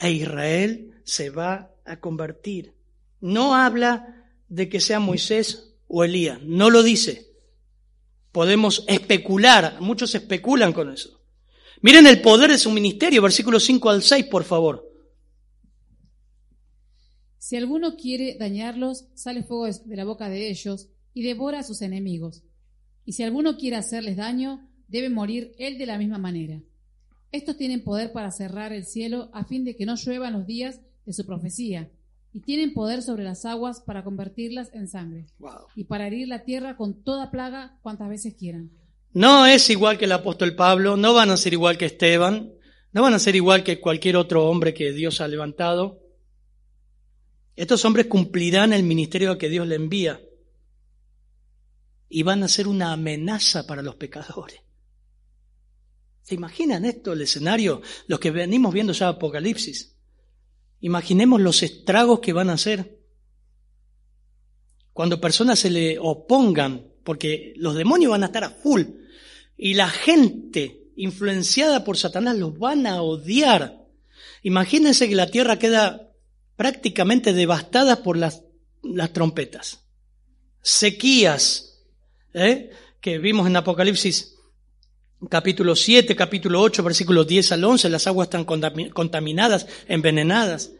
[0.00, 2.74] E Israel se va a convertir.
[3.20, 7.30] No habla de que sea Moisés o Elías, no lo dice.
[8.32, 11.20] Podemos especular, muchos especulan con eso.
[11.82, 14.89] Miren el poder de su ministerio, versículo 5 al 6, por favor.
[17.50, 21.82] Si alguno quiere dañarlos, sale fuego de la boca de ellos y devora a sus
[21.82, 22.44] enemigos.
[23.04, 26.62] Y si alguno quiere hacerles daño, debe morir él de la misma manera.
[27.32, 30.80] Estos tienen poder para cerrar el cielo a fin de que no lluevan los días
[31.04, 31.90] de su profecía
[32.32, 35.26] y tienen poder sobre las aguas para convertirlas en sangre
[35.74, 38.70] y para herir la tierra con toda plaga cuantas veces quieran.
[39.12, 42.52] No es igual que el apóstol Pablo, no van a ser igual que Esteban,
[42.92, 45.99] no van a ser igual que cualquier otro hombre que Dios ha levantado.
[47.60, 50.18] Estos hombres cumplirán el ministerio que Dios le envía
[52.08, 54.62] y van a ser una amenaza para los pecadores.
[56.22, 57.82] ¿Se imaginan esto, el escenario?
[58.06, 59.94] Los que venimos viendo ya Apocalipsis.
[60.80, 62.98] Imaginemos los estragos que van a hacer
[64.94, 68.84] cuando personas se le opongan, porque los demonios van a estar a full
[69.58, 73.86] y la gente influenciada por Satanás los van a odiar.
[74.42, 76.09] Imagínense que la tierra queda
[76.60, 78.42] prácticamente devastada por las,
[78.82, 79.80] las trompetas.
[80.60, 81.80] Sequías,
[82.34, 82.68] ¿eh?
[83.00, 84.36] que vimos en Apocalipsis
[85.30, 90.72] capítulo 7, capítulo 8, versículos 10 al 11, las aguas están contaminadas, envenenadas.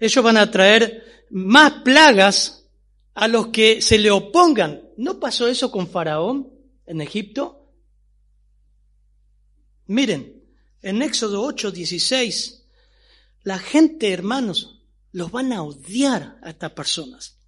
[0.00, 2.66] Ellos van a traer más plagas
[3.12, 4.80] a los que se le opongan.
[4.96, 6.48] ¿No pasó eso con Faraón
[6.86, 7.70] en Egipto?
[9.88, 10.42] Miren,
[10.80, 12.64] en Éxodo 8, 16,
[13.42, 14.77] la gente, hermanos,
[15.12, 17.38] los van a odiar a estas personas.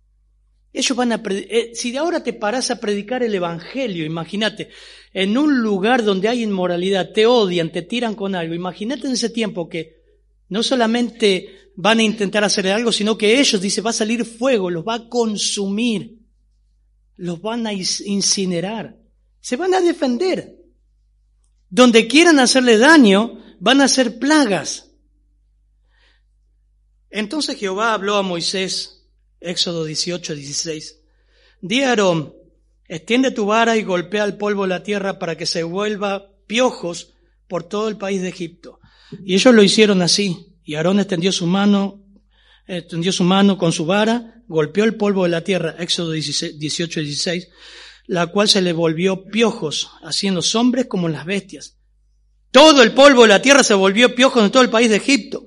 [0.73, 4.71] Ellos van a, eh, si de ahora te paras a predicar el Evangelio, imagínate,
[5.13, 9.31] en un lugar donde hay inmoralidad, te odian, te tiran con algo, imagínate en ese
[9.31, 10.01] tiempo que
[10.49, 14.71] no solamente van a intentar hacer algo, sino que ellos, dice, va a salir fuego,
[14.71, 16.19] los va a consumir,
[17.17, 18.97] los van a incinerar,
[19.41, 20.57] se van a defender.
[21.69, 24.90] Donde quieran hacerle daño, van a ser plagas.
[27.11, 29.01] Entonces Jehová habló a Moisés
[29.41, 31.01] Éxodo 18, 16.
[31.61, 32.35] Di a Aarón,
[32.87, 37.15] extiende tu vara y golpea al polvo la tierra para que se vuelva piojos
[37.49, 38.81] por todo el país de Egipto.
[39.25, 40.55] Y ellos lo hicieron así.
[40.65, 42.05] Y Aarón extendió su mano,
[42.67, 47.49] extendió su mano con su vara, golpeó el polvo de la tierra, Éxodo 18, 16,
[48.07, 51.79] la cual se le volvió piojos, haciendo hombres como las bestias.
[52.51, 55.47] Todo el polvo de la tierra se volvió piojos en todo el país de Egipto.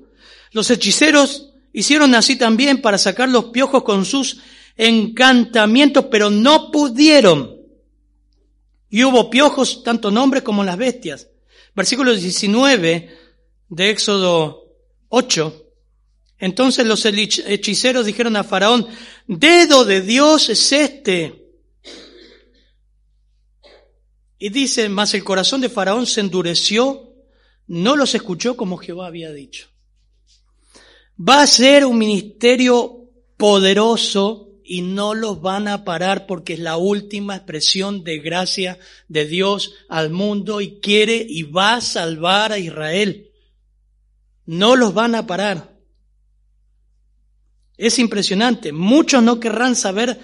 [0.52, 4.38] Los hechiceros Hicieron así también para sacar los piojos con sus
[4.76, 7.56] encantamientos, pero no pudieron.
[8.88, 11.28] Y hubo piojos, tanto en hombres como en las bestias.
[11.74, 13.18] Versículo 19
[13.68, 14.68] de Éxodo
[15.08, 15.66] 8.
[16.38, 18.86] Entonces los hechiceros dijeron a Faraón,
[19.26, 21.44] dedo de Dios es este.
[24.38, 27.14] Y dice, mas el corazón de Faraón se endureció,
[27.66, 29.73] no los escuchó como Jehová había dicho.
[31.18, 36.76] Va a ser un ministerio poderoso y no los van a parar porque es la
[36.78, 42.58] última expresión de gracia de Dios al mundo y quiere y va a salvar a
[42.58, 43.30] Israel.
[44.46, 45.76] No los van a parar.
[47.76, 48.72] Es impresionante.
[48.72, 50.18] Muchos no querrán saber,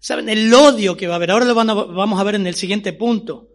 [0.00, 1.30] saben, el odio que va a haber.
[1.30, 3.48] Ahora lo vamos a ver en el siguiente punto.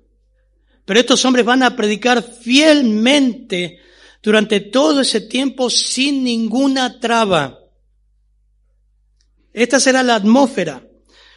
[0.86, 3.80] Pero estos hombres van a predicar fielmente
[4.22, 7.60] durante todo ese tiempo sin ninguna traba.
[9.54, 10.86] Esta será la atmósfera.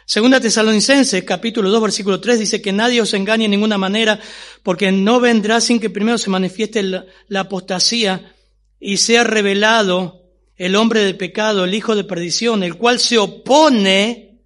[0.05, 4.19] Segunda Tesalonicenses, capítulo 2, versículo 3, dice que nadie os engañe en ninguna manera,
[4.61, 8.35] porque no vendrá sin que primero se manifieste la, la apostasía
[8.79, 10.23] y sea revelado
[10.57, 14.41] el hombre de pecado, el hijo de perdición, el cual se opone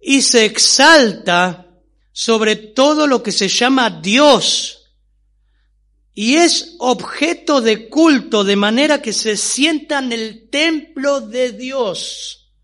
[0.00, 1.66] y se exalta
[2.12, 4.75] sobre todo lo que se llama Dios
[6.18, 12.54] y es objeto de culto de manera que se sienta en el templo de Dios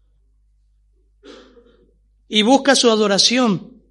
[2.28, 3.82] y busca su adoración,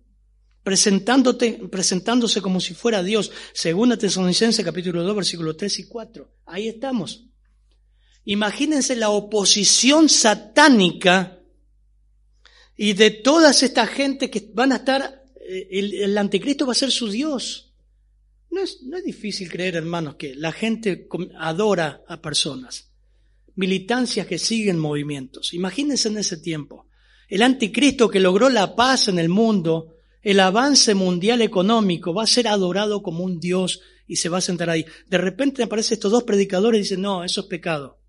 [0.64, 6.32] presentándote, presentándose como si fuera Dios, según Tesalonicenses capítulo 2, versículos 3 y 4.
[6.48, 7.28] Ahí estamos.
[8.26, 11.40] Imagínense la oposición satánica
[12.76, 15.68] y de todas esta gente que van a estar, eh,
[16.02, 17.71] el anticristo va a ser su Dios.
[18.52, 21.08] No es, no es difícil creer, hermanos, que la gente
[21.40, 22.92] adora a personas,
[23.56, 25.54] militancias que siguen movimientos.
[25.54, 26.88] Imagínense en ese tiempo.
[27.30, 32.28] El anticristo que logró la paz en el mundo, el avance mundial económico, va a
[32.28, 34.86] ser adorado como un Dios y se va a sentar ahí.
[35.08, 38.02] De repente aparecen estos dos predicadores y dicen, no, eso es pecado.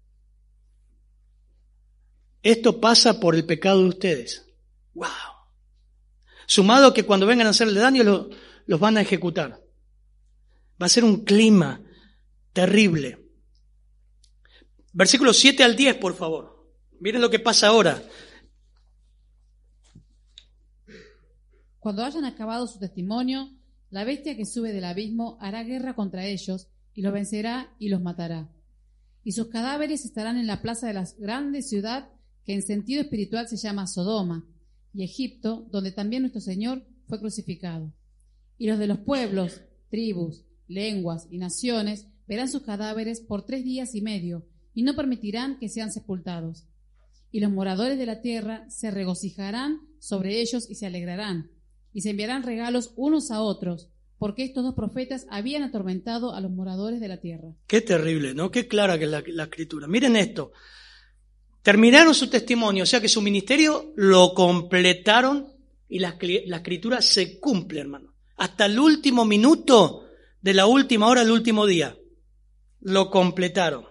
[2.42, 4.44] Esto pasa por el pecado de ustedes.
[4.94, 5.06] ¡Wow!
[6.46, 8.28] Sumado que cuando vengan a hacerle daño
[8.66, 9.61] los van a ejecutar.
[10.82, 11.80] Va a ser un clima
[12.52, 13.30] terrible.
[14.92, 16.74] Versículos 7 al 10, por favor.
[16.98, 18.02] Miren lo que pasa ahora.
[21.78, 23.48] Cuando hayan acabado su testimonio,
[23.90, 28.02] la bestia que sube del abismo hará guerra contra ellos y los vencerá y los
[28.02, 28.50] matará.
[29.22, 32.10] Y sus cadáveres estarán en la plaza de la grande ciudad
[32.44, 34.44] que en sentido espiritual se llama Sodoma
[34.92, 37.92] y Egipto, donde también nuestro Señor fue crucificado.
[38.58, 43.94] Y los de los pueblos, tribus, lenguas y naciones verán sus cadáveres por tres días
[43.94, 46.66] y medio y no permitirán que sean sepultados.
[47.30, 51.50] Y los moradores de la tierra se regocijarán sobre ellos y se alegrarán,
[51.92, 56.50] y se enviarán regalos unos a otros, porque estos dos profetas habían atormentado a los
[56.50, 57.54] moradores de la tierra.
[57.66, 58.50] Qué terrible, ¿no?
[58.50, 59.86] Qué clara que es la, escritura.
[59.86, 60.52] Miren esto.
[61.62, 65.48] Terminaron su testimonio, o sea que su ministerio lo completaron
[65.88, 66.16] y la,
[66.46, 68.14] la escritura se cumple, hermano.
[68.36, 70.01] Hasta el último minuto
[70.42, 71.96] de la última hora al último día.
[72.80, 73.86] Lo completaron.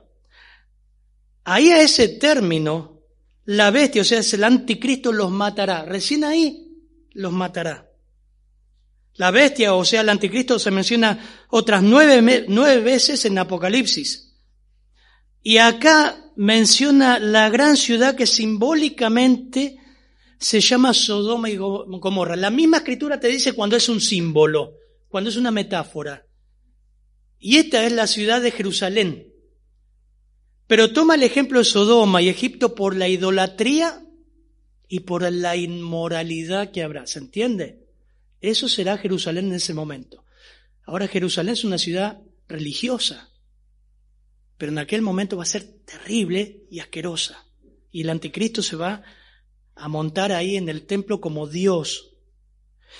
[1.44, 3.02] Ahí a ese término,
[3.46, 5.86] la bestia, o sea, es el anticristo, los matará.
[5.86, 6.68] Recién ahí
[7.12, 7.90] los matará.
[9.16, 14.36] La bestia, o sea, el anticristo, se menciona otras nueve, nueve veces en Apocalipsis.
[15.42, 19.78] Y acá menciona la gran ciudad que simbólicamente
[20.38, 22.36] se llama Sodoma y Gomorra.
[22.36, 24.76] La misma escritura te dice cuando es un símbolo,
[25.08, 26.26] cuando es una metáfora.
[27.44, 29.34] Y esta es la ciudad de Jerusalén.
[30.68, 34.06] Pero toma el ejemplo de Sodoma y Egipto por la idolatría
[34.88, 37.08] y por la inmoralidad que habrá.
[37.08, 37.88] ¿Se entiende?
[38.40, 40.24] Eso será Jerusalén en ese momento.
[40.86, 43.32] Ahora Jerusalén es una ciudad religiosa,
[44.58, 47.44] pero en aquel momento va a ser terrible y asquerosa.
[47.92, 49.02] Y el anticristo se va
[49.74, 52.18] a montar ahí en el templo como Dios.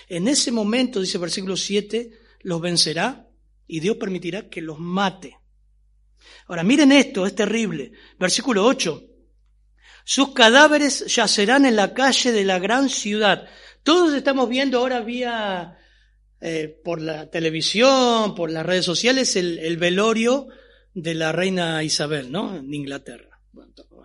[0.08, 2.12] En ese momento, dice versículo 7,
[2.42, 3.31] los vencerá
[3.72, 5.40] y Dios permitirá que los mate.
[6.48, 7.94] Ahora, miren esto, es terrible.
[8.20, 9.02] Versículo 8.
[10.04, 13.48] Sus cadáveres yacerán en la calle de la gran ciudad.
[13.82, 15.80] Todos estamos viendo ahora vía
[16.42, 20.50] eh, por la televisión, por las redes sociales, el, velorio
[20.94, 22.58] de la reina Isabel, ¿no?
[22.58, 23.40] En Inglaterra.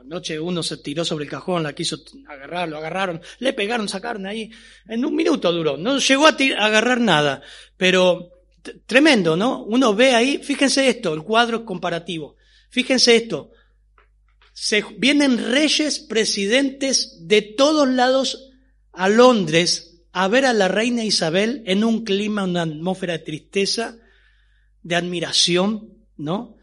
[0.00, 1.98] anoche uno se tiró sobre el cajón, la quiso
[2.28, 4.48] agarrar, lo agarraron, le pegaron, sacaron ahí.
[4.86, 5.76] En un minuto duró.
[5.76, 7.42] No llegó a agarrar nada.
[7.76, 8.35] Pero
[8.86, 9.64] Tremendo, ¿no?
[9.64, 12.36] Uno ve ahí, fíjense esto, el cuadro comparativo.
[12.70, 13.50] Fíjense esto.
[14.52, 18.50] Se, vienen reyes, presidentes de todos lados
[18.92, 23.98] a Londres a ver a la reina Isabel en un clima, una atmósfera de tristeza,
[24.82, 26.56] de admiración, ¿no?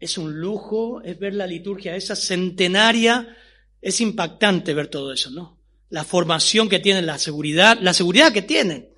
[0.00, 3.36] Es un lujo, es ver la liturgia esa centenaria,
[3.80, 5.60] es impactante ver todo eso, ¿no?
[5.88, 8.93] La formación que tienen, la seguridad, la seguridad que tienen.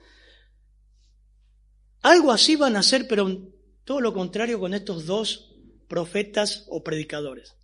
[2.07, 3.51] Algo así van a hacer, pero
[3.83, 5.57] todo lo contrario con estos dos
[5.89, 7.57] profetas o predicadores.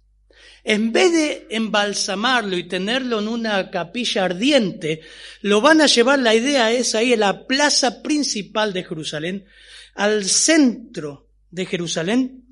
[0.64, 5.02] En vez de embalsamarlo y tenerlo en una capilla ardiente,
[5.42, 9.46] lo van a llevar, la idea es ahí, a la plaza principal de Jerusalén,
[9.94, 12.44] al centro de Jerusalén,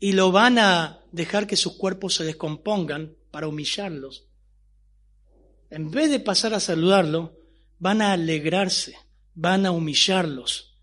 [0.00, 4.26] y lo van a dejar que sus cuerpos se descompongan para humillarlos.
[5.70, 7.38] En vez de pasar a saludarlo,
[7.78, 8.96] van a alegrarse
[9.38, 10.74] van a humillarlos.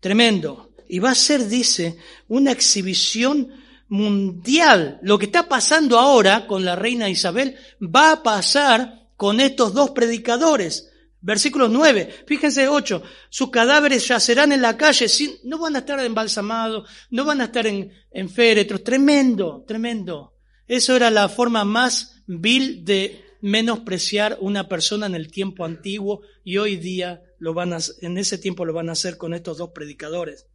[0.00, 0.74] Tremendo.
[0.88, 1.96] Y va a ser, dice,
[2.28, 3.50] una exhibición
[3.88, 4.98] mundial.
[5.02, 9.90] Lo que está pasando ahora con la reina Isabel va a pasar con estos dos
[9.90, 10.90] predicadores.
[11.20, 15.06] Versículo 9, fíjense 8, sus cadáveres yacerán en la calle,
[15.42, 20.34] no van a estar embalsamados, no van a estar en, en féretros, tremendo, tremendo.
[20.68, 26.58] Eso era la forma más vil de menospreciar una persona en el tiempo antiguo y
[26.58, 29.70] hoy día lo van a, en ese tiempo lo van a hacer con estos dos
[29.70, 30.46] predicadores.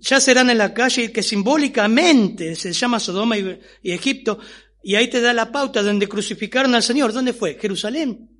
[0.00, 4.38] Ya serán en la calle que simbólicamente se llama Sodoma y, y Egipto,
[4.82, 7.12] y ahí te da la pauta donde crucificaron al Señor.
[7.12, 7.58] ¿Dónde fue?
[7.60, 8.30] Jerusalén.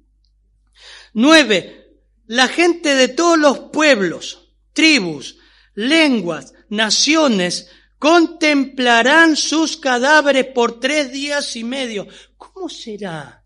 [1.13, 1.83] Nueve.
[2.27, 5.39] La gente de todos los pueblos, tribus,
[5.75, 12.07] lenguas, naciones, contemplarán sus cadáveres por tres días y medio.
[12.37, 13.45] ¿Cómo será?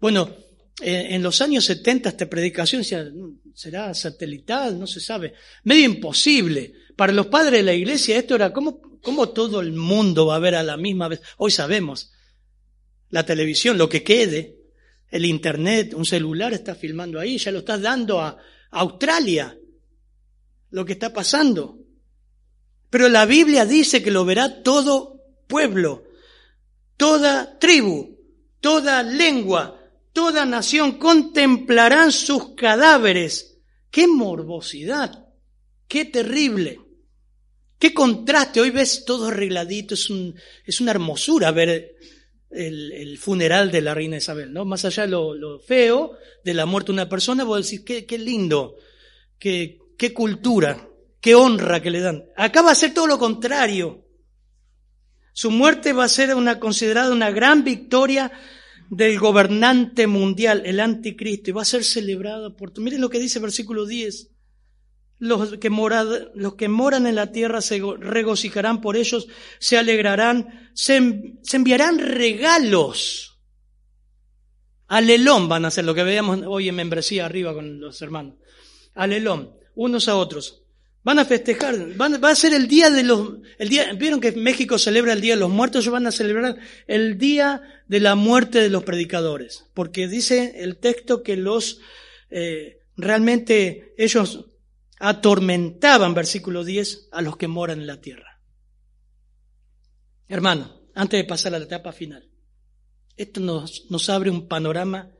[0.00, 0.34] Bueno,
[0.82, 2.82] en los años 70 esta predicación
[3.54, 6.72] será satelital, no se sabe, medio imposible.
[6.96, 8.80] Para los padres de la iglesia esto era como,
[9.30, 11.20] todo el mundo va a ver a la misma vez.
[11.38, 12.12] Hoy sabemos,
[13.08, 14.56] la televisión, lo que quede,
[15.10, 18.38] el internet, un celular está filmando ahí, ya lo estás dando a
[18.70, 19.58] Australia,
[20.70, 21.78] lo que está pasando.
[22.90, 26.04] Pero la Biblia dice que lo verá todo pueblo,
[26.96, 28.18] toda tribu,
[28.60, 29.79] toda lengua,
[30.12, 33.58] toda nación contemplarán sus cadáveres.
[33.90, 35.26] ¡Qué morbosidad!
[35.88, 36.80] ¡Qué terrible!
[37.78, 38.60] ¡Qué contraste!
[38.60, 40.34] Hoy ves todo arregladito, es, un,
[40.64, 41.96] es una hermosura ver
[42.50, 44.64] el, funeral de la reina Isabel, ¿no?
[44.64, 46.12] Más allá de lo, feo
[46.44, 48.76] de la muerte de una persona, vos decir, qué, qué lindo,
[49.38, 50.88] qué, qué cultura,
[51.20, 52.24] qué honra que le dan.
[52.36, 54.06] Acá va a ser todo lo contrario.
[55.32, 58.30] Su muerte va a ser una, considerada una gran victoria
[58.90, 62.78] del gobernante mundial, el anticristo, y va a ser celebrado por...
[62.80, 64.30] Miren lo que dice el versículo 10.
[65.20, 65.70] Los que,
[66.34, 69.28] los que moran en la tierra se regocijarán por ellos,
[69.60, 70.96] se alegrarán, se,
[71.52, 73.40] enviarán regalos.
[74.88, 78.34] Alelón van a hacer lo que veíamos hoy en membresía arriba con los hermanos.
[78.94, 80.59] Alelón, unos a otros.
[81.02, 83.38] Van a festejar, van, va a ser el día de los,
[83.96, 87.62] vieron que México celebra el Día de los Muertos, ellos van a celebrar el día
[87.88, 91.80] de la muerte de los predicadores, porque dice el texto que los,
[92.28, 94.44] eh, realmente ellos
[94.98, 98.38] atormentaban, versículo 10, a los que moran en la tierra.
[100.28, 102.28] Hermano, antes de pasar a la etapa final,
[103.16, 105.10] esto nos, nos abre un panorama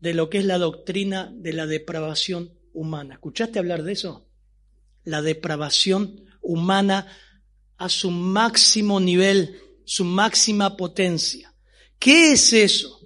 [0.00, 3.14] de lo que es la doctrina de la depravación humana.
[3.14, 4.28] ¿Escuchaste hablar de eso?
[5.04, 7.06] La depravación humana
[7.76, 11.54] a su máximo nivel, su máxima potencia.
[11.98, 13.00] ¿Qué es eso?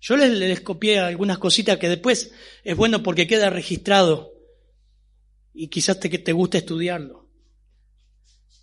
[0.00, 2.32] Yo les, les copié algunas cositas que después
[2.64, 4.32] es bueno porque queda registrado
[5.54, 7.28] y quizás te, te guste estudiarlo.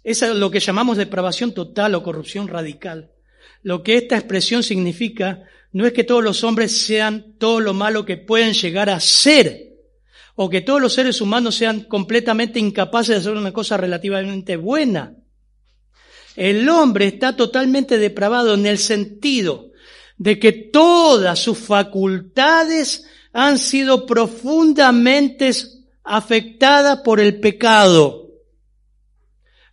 [0.03, 3.11] Es lo que llamamos depravación total o corrupción radical.
[3.61, 8.05] Lo que esta expresión significa no es que todos los hombres sean todo lo malo
[8.05, 9.68] que pueden llegar a ser,
[10.41, 15.13] o que todos los seres humanos sean completamente incapaces de hacer una cosa relativamente buena.
[16.33, 19.71] El hombre está totalmente depravado en el sentido
[20.17, 25.51] de que todas sus facultades han sido profundamente
[26.05, 28.29] afectadas por el pecado.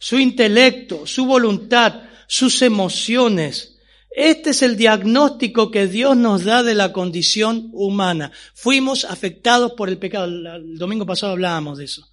[0.01, 3.76] Su intelecto, su voluntad, sus emociones,
[4.17, 8.33] este es el diagnóstico que Dios nos da de la condición humana.
[8.55, 10.25] Fuimos afectados por el pecado.
[10.25, 12.09] El domingo pasado hablábamos de eso.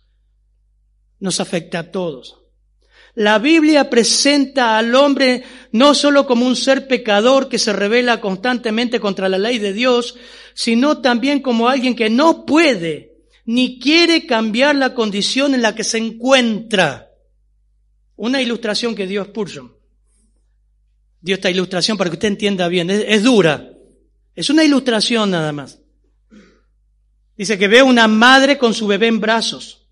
[1.21, 2.41] Nos afecta a todos.
[3.15, 8.99] La Biblia presenta al hombre no solo como un ser pecador que se revela constantemente
[8.99, 10.15] contra la ley de Dios,
[10.53, 13.13] sino también como alguien que no puede
[13.45, 17.11] ni quiere cambiar la condición en la que se encuentra.
[18.17, 19.82] Una ilustración que Dios puso
[21.23, 22.89] dio esta ilustración para que usted entienda bien.
[22.89, 23.71] Es, dura.
[24.35, 25.79] Es una ilustración nada más.
[27.37, 29.87] Dice que ve una madre con su bebé en brazos.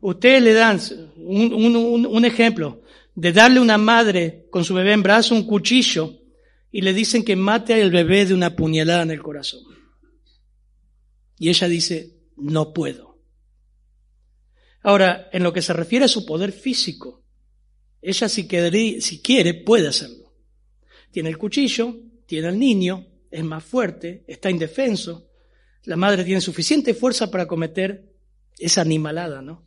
[0.00, 0.80] Ustedes le dan
[1.16, 2.82] un, ejemplo
[3.14, 6.14] de darle una madre con su bebé en brazos un cuchillo
[6.72, 9.60] y le dicen que mate al bebé de una puñalada en el corazón.
[11.38, 13.18] Y ella dice, no puedo.
[14.82, 17.20] Ahora, en lo que se refiere a su poder físico,
[18.02, 20.32] ella si, quiere puede hacerlo.
[21.10, 21.96] Tiene el cuchillo,
[22.26, 25.28] tiene al niño, es más fuerte, está indefenso.
[25.84, 28.12] La madre tiene suficiente fuerza para cometer
[28.58, 29.66] esa animalada, ¿no?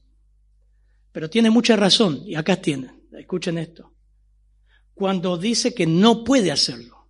[1.11, 3.93] Pero tiene mucha razón, y acá tienen, escuchen esto.
[4.93, 7.07] Cuando dice que no puede hacerlo.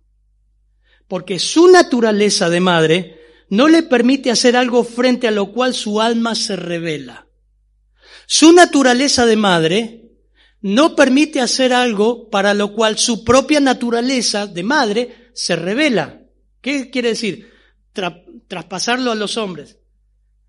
[1.08, 6.00] Porque su naturaleza de madre no le permite hacer algo frente a lo cual su
[6.00, 7.28] alma se revela.
[8.26, 10.03] Su naturaleza de madre
[10.64, 16.22] no permite hacer algo para lo cual su propia naturaleza de madre se revela.
[16.62, 17.52] ¿Qué quiere decir?
[18.48, 19.76] traspasarlo a los hombres.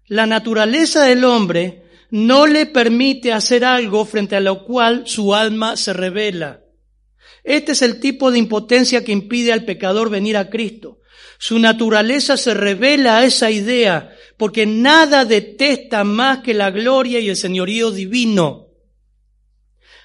[0.07, 5.75] La naturaleza del hombre no le permite hacer algo frente a lo cual su alma
[5.75, 6.61] se revela.
[7.43, 11.01] Este es el tipo de impotencia que impide al pecador venir a Cristo.
[11.37, 17.27] Su naturaleza se revela a esa idea, porque nada detesta más que la gloria y
[17.27, 18.64] el señorío divino.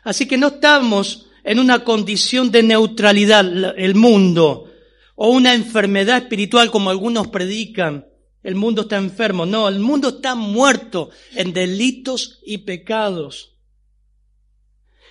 [0.02, 4.70] Así que no estamos en una condición de neutralidad, el mundo,
[5.14, 8.06] o una enfermedad espiritual como algunos predican.
[8.42, 9.44] El mundo está enfermo.
[9.44, 13.58] No, el mundo está muerto en delitos y pecados.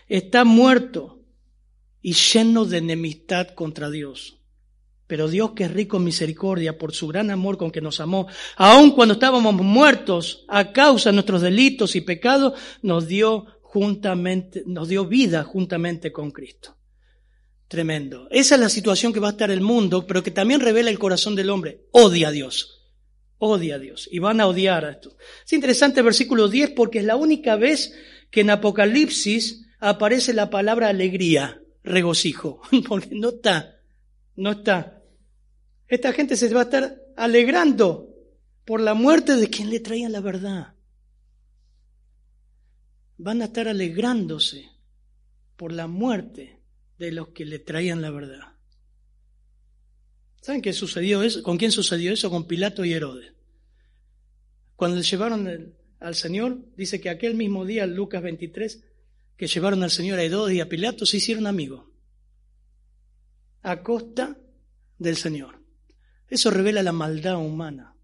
[0.07, 1.19] Está muerto
[2.01, 4.39] y lleno de enemistad contra Dios.
[5.05, 8.27] Pero Dios que es rico en misericordia por su gran amor con que nos amó,
[8.55, 14.87] aun cuando estábamos muertos a causa de nuestros delitos y pecados, nos dio juntamente, nos
[14.87, 16.75] dio vida juntamente con Cristo.
[17.67, 18.27] Tremendo.
[18.31, 20.97] Esa es la situación que va a estar el mundo, pero que también revela el
[20.97, 21.85] corazón del hombre.
[21.91, 22.87] Odia a Dios.
[23.37, 24.09] Odia a Dios.
[24.11, 25.15] Y van a odiar a esto.
[25.45, 27.93] Es interesante el versículo 10 porque es la única vez
[28.31, 32.61] que en Apocalipsis aparece la palabra alegría, regocijo.
[32.87, 33.75] Porque no está.
[34.35, 35.03] No está.
[35.87, 38.09] Esta gente se va a estar alegrando
[38.65, 40.78] por la muerte de quien le traía la verdad
[43.19, 44.69] van a estar alegrándose
[45.57, 46.61] por la muerte
[46.97, 48.55] de los que le traían la verdad.
[50.41, 51.43] ¿Saben qué sucedió eso?
[51.43, 52.29] ¿Con quién sucedió eso?
[52.29, 53.33] Con Pilato y Herodes.
[54.77, 58.85] Cuando le llevaron al Señor, dice que aquel mismo día, Lucas 23,
[59.35, 61.85] que llevaron al Señor a Herodes y a Pilato, se hicieron amigos.
[63.61, 64.37] A costa
[64.97, 65.61] del Señor.
[66.29, 67.97] Eso revela la maldad humana.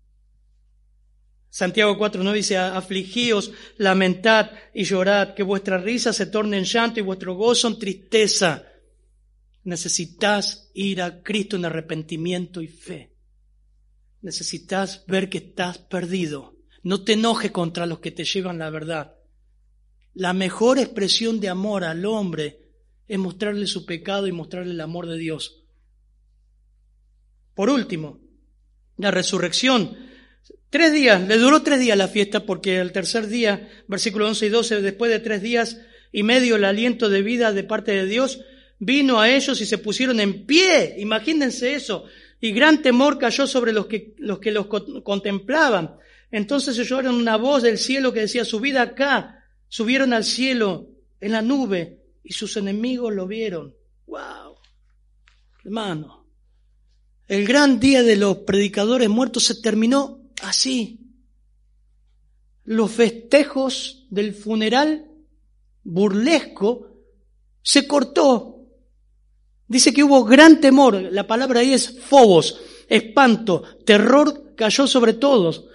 [1.56, 7.04] Santiago 4.9 dice, afligíos, lamentad y llorad, que vuestra risa se torne en llanto y
[7.04, 8.66] vuestro gozo en tristeza.
[9.64, 13.16] Necesitas ir a Cristo en arrepentimiento y fe.
[14.22, 16.58] Necesitas ver que estás perdido.
[16.84, 19.16] No te enojes contra los que te llevan la verdad.
[20.14, 22.74] La mejor expresión de amor al hombre
[23.08, 25.64] es mostrarle su pecado y mostrarle el amor de Dios.
[27.54, 28.20] Por último,
[28.98, 30.14] la resurrección
[30.70, 34.50] Tres días, le duró tres días la fiesta porque el tercer día, versículo 11 y
[34.50, 35.80] 12, después de tres días
[36.12, 38.42] y medio el aliento de vida de parte de Dios
[38.80, 40.96] vino a ellos y se pusieron en pie.
[40.98, 42.06] Imagínense eso.
[42.42, 45.98] y gran temor cayó sobre los que los, que los contemplaban.
[46.32, 50.90] Entonces oyeron una voz del cielo que decía, subid acá, subieron al cielo
[51.22, 53.74] en la nube y sus enemigos lo vieron.
[54.08, 54.58] ¡Wow!
[55.64, 56.28] Hermano,
[57.28, 61.00] el gran día de los predicadores muertos se terminó así.
[62.64, 65.06] Los festejos del funeral
[65.84, 66.96] burlesco
[67.62, 68.56] se cortó.
[69.68, 75.66] Dice que hubo gran temor, la palabra ahí es fobos, espanto, terror cayó sobre todos,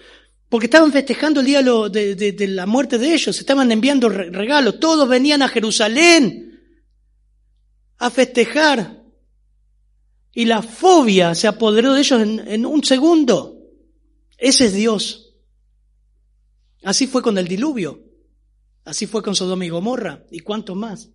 [0.49, 5.43] porque estaban festejando el día de, la muerte de ellos, estaban enviando regalos, todos venían
[5.43, 6.51] a Jerusalén
[7.99, 8.99] a festejar.
[10.33, 13.60] Y la fobia se apoderó de ellos en, en un segundo.
[14.41, 15.35] Ese es Dios.
[16.83, 18.03] Así fue con el diluvio.
[18.85, 20.25] Así fue con Sodoma y Gomorra.
[20.31, 21.11] ¿Y cuántos más?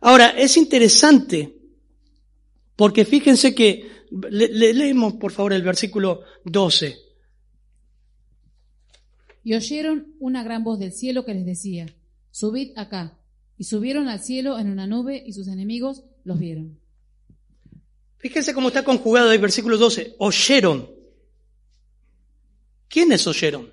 [0.00, 1.58] Ahora, es interesante
[2.76, 3.90] porque fíjense que,
[4.30, 6.96] leemos por favor el versículo 12.
[9.42, 11.86] Y oyeron una gran voz del cielo que les decía,
[12.30, 13.18] subid acá.
[13.56, 16.78] Y subieron al cielo en una nube y sus enemigos los vieron.
[18.18, 20.16] Fíjense cómo está conjugado el versículo 12.
[20.18, 20.93] Oyeron.
[22.88, 23.72] ¿Quiénes oyeron?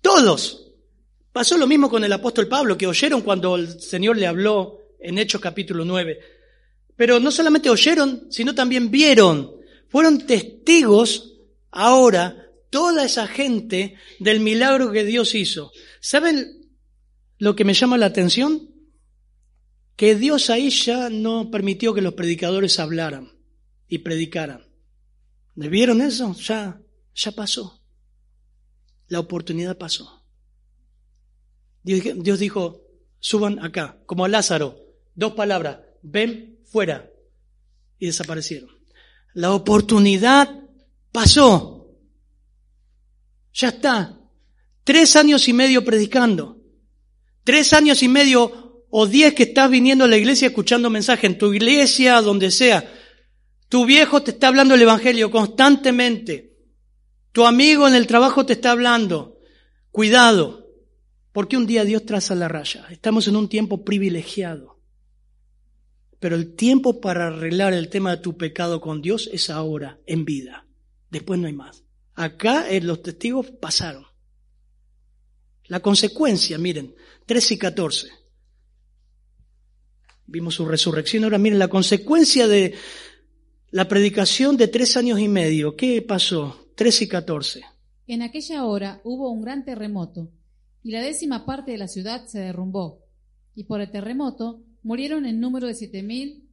[0.00, 0.72] Todos.
[1.32, 5.18] Pasó lo mismo con el apóstol Pablo, que oyeron cuando el Señor le habló en
[5.18, 6.18] Hechos capítulo 9.
[6.96, 9.52] Pero no solamente oyeron, sino también vieron.
[9.88, 11.40] Fueron testigos
[11.70, 15.72] ahora toda esa gente del milagro que Dios hizo.
[16.00, 16.70] ¿Saben
[17.38, 18.70] lo que me llama la atención?
[19.96, 23.32] Que Dios ahí ya no permitió que los predicadores hablaran
[23.88, 24.66] y predicaran.
[25.54, 26.34] ¿Vieron eso?
[26.34, 26.80] Ya,
[27.14, 27.81] ya pasó.
[29.12, 30.24] La oportunidad pasó.
[31.82, 32.80] Dios dijo,
[33.18, 34.78] suban acá, como a Lázaro,
[35.14, 37.10] Dos palabras, ven fuera.
[37.98, 38.70] Y desaparecieron.
[39.34, 40.48] La oportunidad
[41.12, 41.90] pasó.
[43.52, 44.18] Ya está.
[44.82, 46.62] Tres años y medio predicando.
[47.44, 51.36] Tres años y medio o diez que estás viniendo a la iglesia escuchando mensaje en
[51.36, 52.90] tu iglesia, donde sea.
[53.68, 56.51] Tu viejo te está hablando el Evangelio constantemente.
[57.32, 59.38] Tu amigo en el trabajo te está hablando.
[59.90, 60.68] Cuidado,
[61.32, 62.86] porque un día Dios traza la raya.
[62.90, 64.80] Estamos en un tiempo privilegiado.
[66.20, 70.24] Pero el tiempo para arreglar el tema de tu pecado con Dios es ahora, en
[70.24, 70.66] vida.
[71.10, 71.84] Después no hay más.
[72.14, 74.06] Acá eh, los testigos pasaron.
[75.64, 76.94] La consecuencia, miren,
[77.26, 78.08] 13 y 14.
[80.26, 81.24] Vimos su resurrección.
[81.24, 82.74] Ahora miren, la consecuencia de
[83.70, 85.76] la predicación de tres años y medio.
[85.76, 86.61] ¿Qué pasó?
[86.76, 87.62] 13 y 14.
[88.06, 90.30] En aquella hora hubo un gran terremoto
[90.82, 93.00] y la décima parte de la ciudad se derrumbó.
[93.54, 96.48] Y por el terremoto Murieron en número de siete mil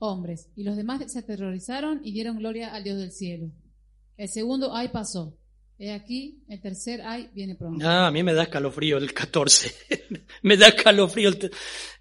[0.00, 3.50] hombres, y los demás se aterrorizaron y dieron gloria al Dios del cielo.
[4.16, 5.36] El segundo ay pasó.
[5.78, 7.86] He aquí, el tercer ay viene pronto.
[7.86, 9.72] Ah, a mí me da escalofrío el 14.
[10.42, 11.30] me da escalofrío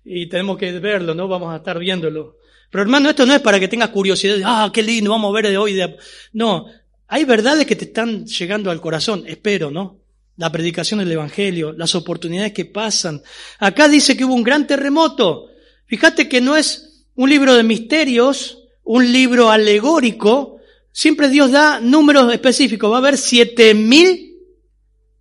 [0.04, 1.28] y tenemos que verlo, ¿no?
[1.28, 2.38] Vamos a estar viéndolo.
[2.72, 4.38] Pero hermano, esto no es para que tengas curiosidad.
[4.44, 5.74] Ah, qué lindo, vamos a ver de hoy.
[5.74, 5.96] De...
[6.34, 6.66] No,
[7.08, 10.00] hay verdades que te están llegando al corazón, espero, ¿no?
[10.36, 13.22] La predicación del Evangelio, las oportunidades que pasan.
[13.60, 15.48] Acá dice que hubo un gran terremoto.
[15.86, 20.58] Fíjate que no es un libro de misterios, un libro alegórico,
[20.92, 22.92] siempre Dios da números específicos.
[22.92, 24.36] Va a haber siete mil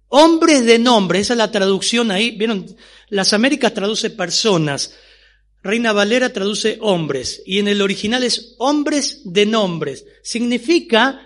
[0.08, 2.32] hombres de nombre, esa es la traducción ahí.
[2.32, 2.66] Vieron,
[3.08, 4.94] las Américas traduce personas,
[5.62, 10.04] Reina Valera traduce hombres, y en el original es hombres de nombres.
[10.22, 11.25] Significa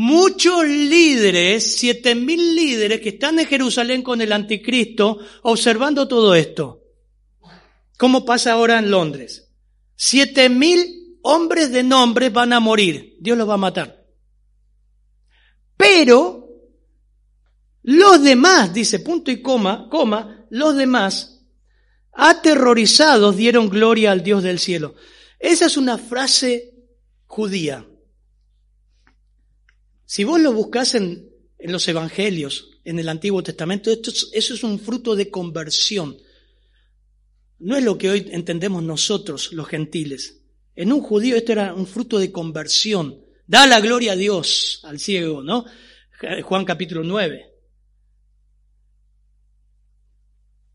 [0.00, 6.84] muchos líderes, siete mil líderes que están en Jerusalén con el anticristo observando todo esto.
[7.96, 9.50] ¿Cómo pasa ahora en Londres?
[9.96, 13.16] Siete mil hombres de nombre van a morir.
[13.18, 14.06] Dios los va a matar.
[15.76, 16.46] Pero
[17.82, 21.44] los demás, dice punto y coma, coma, los demás,
[22.12, 24.94] aterrorizados, dieron gloria al Dios del cielo.
[25.40, 26.72] Esa es una frase
[27.26, 27.87] judía.
[30.08, 31.28] Si vos lo buscas en,
[31.58, 36.16] los evangelios, en el Antiguo Testamento, esto eso es un fruto de conversión.
[37.58, 40.40] No es lo que hoy entendemos nosotros, los gentiles.
[40.74, 43.22] En un judío esto era un fruto de conversión.
[43.46, 45.66] Da la gloria a Dios al ciego, ¿no?
[46.42, 47.44] Juan capítulo 9.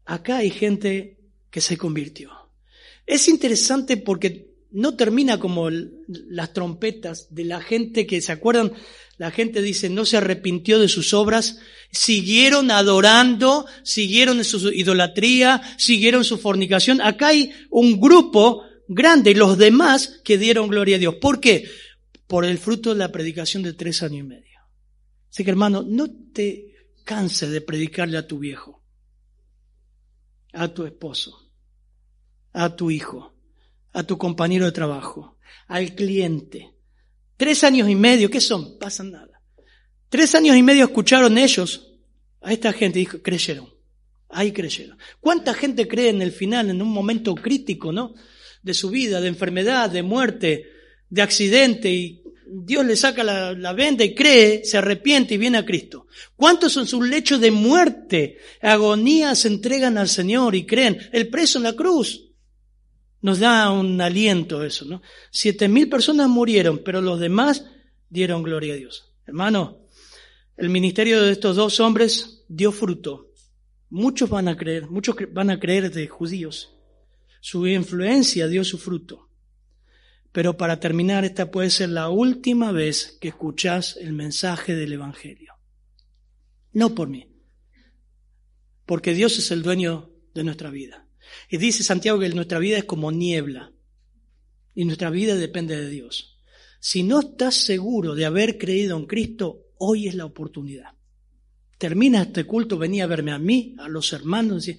[0.06, 1.18] Acá hay gente
[1.50, 2.30] que se convirtió.
[3.08, 8.74] Es interesante porque no termina como las trompetas de la gente que se acuerdan
[9.24, 11.60] la gente dice, no se arrepintió de sus obras,
[11.92, 17.00] siguieron adorando, siguieron su idolatría, siguieron su fornicación.
[17.02, 21.16] Acá hay un grupo grande, los demás que dieron gloria a Dios.
[21.16, 21.66] ¿Por qué?
[22.34, 24.60] por el fruto de la predicación de tres años y medio.
[25.30, 28.84] Así que hermano, no te canses de predicarle a tu viejo,
[30.52, 31.52] a tu esposo,
[32.52, 33.36] a tu hijo,
[33.92, 36.73] a tu compañero de trabajo, al cliente.
[37.38, 38.78] Tres años y medio, ¿qué son?
[38.78, 39.42] Pasan nada.
[40.10, 41.94] Tres años y medio escucharon ellos
[42.42, 43.74] a esta gente y dijo, creyeron.
[44.30, 44.98] Ahí creyeron.
[45.20, 48.14] ¿Cuánta gente cree en el final, en un momento crítico, ¿no?
[48.62, 50.66] De su vida, de enfermedad, de muerte,
[51.10, 55.58] de accidente, y Dios le saca la, la venda y cree, se arrepiente y viene
[55.58, 56.08] a Cristo.
[56.36, 60.98] ¿Cuántos en su lecho de muerte, agonía, se entregan al Señor y creen?
[61.12, 62.33] El preso en la cruz.
[63.24, 65.02] Nos da un aliento eso, ¿no?
[65.32, 67.66] Siete mil personas murieron, pero los demás
[68.10, 69.14] dieron gloria a Dios.
[69.26, 69.88] Hermano,
[70.58, 73.32] el ministerio de estos dos hombres dio fruto.
[73.90, 76.76] Muchos van a creer, muchos van a creer de judíos.
[77.40, 79.30] Su influencia dio su fruto.
[80.34, 85.54] Pero para terminar, esta puede ser la última vez que escuchás el mensaje del Evangelio.
[86.74, 87.30] No por mí,
[88.86, 91.03] porque Dios es el dueño de nuestra vida.
[91.50, 93.72] Y dice Santiago que nuestra vida es como niebla
[94.76, 96.40] y nuestra vida depende de Dios.
[96.80, 100.94] Si no estás seguro de haber creído en Cristo, hoy es la oportunidad
[101.84, 104.70] termina este culto, venía a verme a mí, a los hermanos,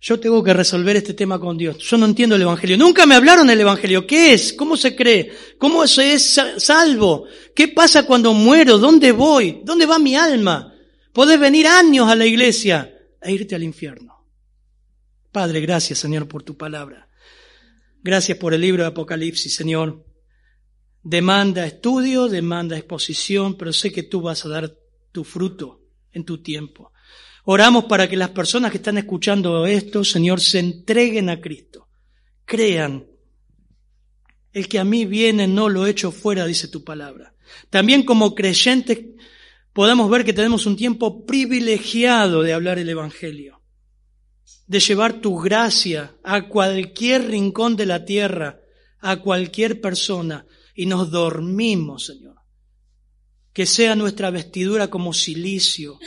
[0.00, 1.76] yo tengo que resolver este tema con Dios.
[1.80, 2.78] Yo no entiendo el Evangelio.
[2.78, 4.06] Nunca me hablaron del Evangelio.
[4.06, 4.54] ¿Qué es?
[4.54, 5.30] ¿Cómo se cree?
[5.58, 7.26] ¿Cómo se es salvo?
[7.54, 8.78] ¿Qué pasa cuando muero?
[8.78, 9.60] ¿Dónde voy?
[9.64, 10.74] ¿Dónde va mi alma?
[11.12, 14.13] Podés venir años a la iglesia e irte al infierno.
[15.34, 17.08] Padre, gracias Señor por tu palabra.
[18.04, 20.06] Gracias por el libro de Apocalipsis, Señor.
[21.02, 24.72] Demanda estudio, demanda exposición, pero sé que tú vas a dar
[25.10, 25.80] tu fruto
[26.12, 26.92] en tu tiempo.
[27.46, 31.88] Oramos para que las personas que están escuchando esto, Señor, se entreguen a Cristo.
[32.44, 33.04] Crean.
[34.52, 37.34] El que a mí viene no lo echo fuera, dice tu palabra.
[37.70, 39.00] También como creyentes
[39.72, 43.53] podamos ver que tenemos un tiempo privilegiado de hablar el Evangelio,
[44.66, 48.60] de llevar tu gracia a cualquier rincón de la tierra,
[49.00, 52.34] a cualquier persona, y nos dormimos, Señor
[53.54, 55.98] que sea nuestra vestidura como silicio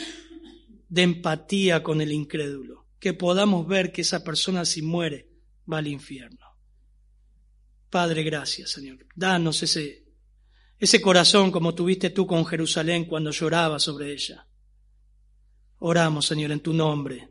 [0.88, 5.30] de empatía con el incrédulo, que podamos ver que esa persona si muere
[5.70, 6.46] va al infierno.
[7.88, 8.98] Padre, gracias, Señor.
[9.16, 10.04] Danos ese,
[10.78, 14.46] ese corazón como tuviste tú con Jerusalén cuando lloraba sobre ella.
[15.78, 17.30] Oramos, Señor, en tu nombre.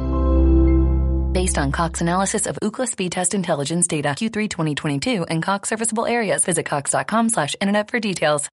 [1.31, 6.05] Based on Cox analysis of Ookla speed test intelligence data Q3 2022 and Cox serviceable
[6.05, 8.51] areas, visit cox.com slash internet for details.